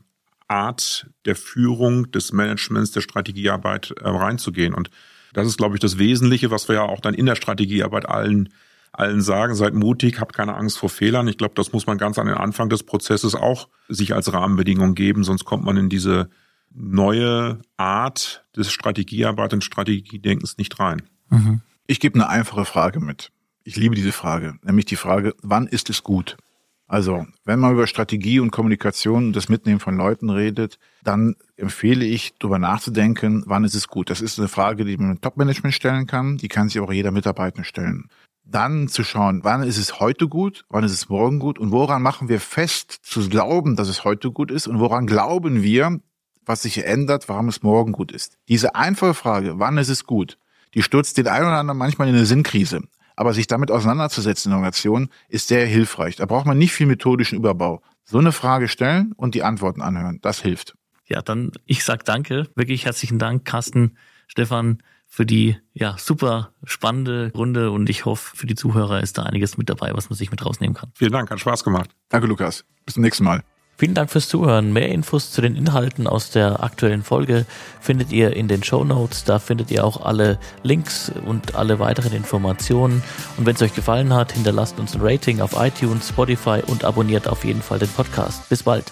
Art 0.47 1.07
der 1.25 1.35
Führung, 1.35 2.11
des 2.11 2.31
Managements, 2.31 2.91
der 2.91 3.01
Strategiearbeit 3.01 3.91
äh, 3.91 4.07
reinzugehen. 4.07 4.73
Und 4.73 4.89
das 5.33 5.47
ist, 5.47 5.57
glaube 5.57 5.75
ich, 5.75 5.81
das 5.81 5.97
Wesentliche, 5.97 6.51
was 6.51 6.67
wir 6.67 6.75
ja 6.75 6.83
auch 6.83 6.99
dann 6.99 7.13
in 7.13 7.25
der 7.25 7.35
Strategiearbeit 7.35 8.07
allen 8.07 8.49
allen 8.93 9.21
sagen, 9.21 9.55
seid 9.55 9.73
mutig, 9.73 10.19
habt 10.19 10.33
keine 10.33 10.55
Angst 10.55 10.77
vor 10.77 10.89
Fehlern. 10.89 11.27
Ich 11.27 11.37
glaube, 11.37 11.55
das 11.55 11.73
muss 11.73 11.87
man 11.87 11.97
ganz 11.97 12.17
an 12.19 12.27
den 12.27 12.37
Anfang 12.37 12.69
des 12.69 12.83
Prozesses 12.83 13.35
auch 13.35 13.67
sich 13.89 14.13
als 14.13 14.31
Rahmenbedingung 14.31 14.95
geben, 14.95 15.23
sonst 15.23 15.45
kommt 15.45 15.65
man 15.65 15.77
in 15.77 15.89
diese 15.89 16.29
neue 16.71 17.59
Art 17.77 18.45
des 18.55 18.71
Strategiearbeit 18.71 19.53
und 19.53 19.63
Strategiedenkens 19.63 20.57
nicht 20.57 20.79
rein. 20.79 21.01
Mhm. 21.29 21.61
Ich 21.87 21.99
gebe 21.99 22.15
eine 22.15 22.29
einfache 22.29 22.65
Frage 22.65 22.99
mit. 22.99 23.31
Ich 23.63 23.75
liebe 23.75 23.95
diese 23.95 24.11
Frage, 24.11 24.55
nämlich 24.63 24.85
die 24.85 24.95
Frage, 24.95 25.35
wann 25.41 25.67
ist 25.67 25.89
es 25.89 26.03
gut? 26.03 26.37
Also, 26.85 27.25
wenn 27.45 27.59
man 27.59 27.73
über 27.73 27.87
Strategie 27.87 28.39
und 28.39 28.51
Kommunikation 28.51 29.27
und 29.27 29.35
das 29.35 29.49
Mitnehmen 29.49 29.79
von 29.79 29.97
Leuten 29.97 30.29
redet, 30.29 30.77
dann 31.03 31.35
empfehle 31.55 32.05
ich, 32.05 32.33
darüber 32.39 32.59
nachzudenken, 32.59 33.43
wann 33.47 33.63
ist 33.63 33.73
es 33.73 33.87
gut. 33.87 34.09
Das 34.09 34.21
ist 34.21 34.37
eine 34.37 34.49
Frage, 34.49 34.85
die 34.85 34.97
man 34.97 35.11
im 35.11 35.21
Top-Management 35.21 35.73
stellen 35.73 36.07
kann, 36.07 36.37
die 36.37 36.49
kann 36.49 36.67
sich 36.67 36.81
auch 36.81 36.91
jeder 36.91 37.11
Mitarbeiter 37.11 37.63
stellen. 37.63 38.09
Dann 38.45 38.87
zu 38.87 39.03
schauen, 39.03 39.43
wann 39.43 39.63
ist 39.63 39.77
es 39.77 39.99
heute 39.99 40.27
gut, 40.27 40.65
wann 40.69 40.83
ist 40.83 40.91
es 40.91 41.09
morgen 41.09 41.39
gut 41.39 41.57
und 41.59 41.71
woran 41.71 42.01
machen 42.01 42.27
wir 42.29 42.39
fest, 42.39 42.99
zu 43.03 43.27
glauben, 43.29 43.75
dass 43.75 43.87
es 43.87 44.03
heute 44.03 44.31
gut 44.31 44.51
ist 44.51 44.67
und 44.67 44.79
woran 44.79 45.07
glauben 45.07 45.63
wir, 45.63 45.99
was 46.45 46.63
sich 46.63 46.85
ändert, 46.85 47.29
warum 47.29 47.47
es 47.47 47.63
morgen 47.63 47.93
gut 47.93 48.11
ist. 48.11 48.37
Diese 48.49 48.75
einfache 48.75 49.13
Frage, 49.13 49.59
wann 49.59 49.77
ist 49.77 49.89
es 49.89 50.05
gut, 50.05 50.37
die 50.73 50.83
stürzt 50.83 51.17
den 51.17 51.27
einen 51.27 51.45
oder 51.45 51.57
anderen 51.57 51.77
manchmal 51.77 52.09
in 52.09 52.15
eine 52.15 52.25
Sinnkrise. 52.25 52.81
Aber 53.15 53.33
sich 53.33 53.47
damit 53.47 53.69
auseinanderzusetzen 53.69 54.51
in 54.51 54.55
Organisation 54.55 55.09
ist 55.29 55.47
sehr 55.47 55.65
hilfreich. 55.65 56.15
Da 56.15 56.25
braucht 56.25 56.47
man 56.47 56.57
nicht 56.57 56.73
viel 56.73 56.87
methodischen 56.87 57.37
Überbau. 57.37 57.81
So 58.03 58.17
eine 58.17 58.31
Frage 58.31 58.67
stellen 58.67 59.13
und 59.15 59.35
die 59.35 59.43
Antworten 59.43 59.81
anhören, 59.81 60.19
das 60.21 60.41
hilft. 60.41 60.75
Ja, 61.05 61.21
dann 61.21 61.51
ich 61.65 61.83
sag 61.83 62.05
danke, 62.05 62.47
wirklich 62.55 62.85
herzlichen 62.85 63.19
Dank, 63.19 63.45
Carsten, 63.45 63.97
Stefan, 64.27 64.81
für 65.13 65.27
die 65.27 65.57
ja 65.75 65.95
super 65.99 66.53
spannende 66.63 67.31
Runde 67.35 67.69
und 67.69 67.87
ich 67.87 68.05
hoffe, 68.05 68.35
für 68.35 68.47
die 68.47 68.55
Zuhörer 68.55 68.99
ist 69.03 69.19
da 69.19 69.21
einiges 69.21 69.59
mit 69.59 69.69
dabei, 69.69 69.91
was 69.93 70.09
man 70.09 70.17
sich 70.17 70.31
mit 70.31 70.43
rausnehmen 70.43 70.73
kann. 70.73 70.91
Vielen 70.95 71.11
Dank, 71.11 71.29
hat 71.29 71.39
Spaß 71.39 71.63
gemacht. 71.63 71.91
Danke, 72.09 72.25
Lukas. 72.25 72.65
Bis 72.83 72.95
zum 72.95 73.03
nächsten 73.03 73.23
Mal. 73.23 73.43
Vielen 73.77 73.93
Dank 73.93 74.09
fürs 74.09 74.27
Zuhören. 74.27 74.73
Mehr 74.73 74.89
Infos 74.89 75.29
zu 75.29 75.41
den 75.41 75.55
Inhalten 75.55 76.07
aus 76.07 76.31
der 76.31 76.63
aktuellen 76.63 77.03
Folge 77.03 77.45
findet 77.79 78.11
ihr 78.11 78.35
in 78.35 78.47
den 78.47 78.63
Show 78.63 78.83
Notes. 78.83 79.23
Da 79.23 79.37
findet 79.37 79.69
ihr 79.69 79.85
auch 79.85 80.03
alle 80.03 80.39
Links 80.63 81.11
und 81.27 81.53
alle 81.53 81.77
weiteren 81.77 82.13
Informationen. 82.13 83.03
Und 83.37 83.45
wenn 83.45 83.53
es 83.53 83.61
euch 83.61 83.75
gefallen 83.75 84.13
hat, 84.13 84.31
hinterlasst 84.31 84.79
uns 84.79 84.95
ein 84.95 85.01
Rating 85.01 85.41
auf 85.41 85.51
iTunes, 85.55 86.09
Spotify 86.09 86.63
und 86.65 86.85
abonniert 86.85 87.27
auf 87.27 87.45
jeden 87.45 87.61
Fall 87.61 87.77
den 87.77 87.89
Podcast. 87.89 88.49
Bis 88.49 88.63
bald. 88.63 88.91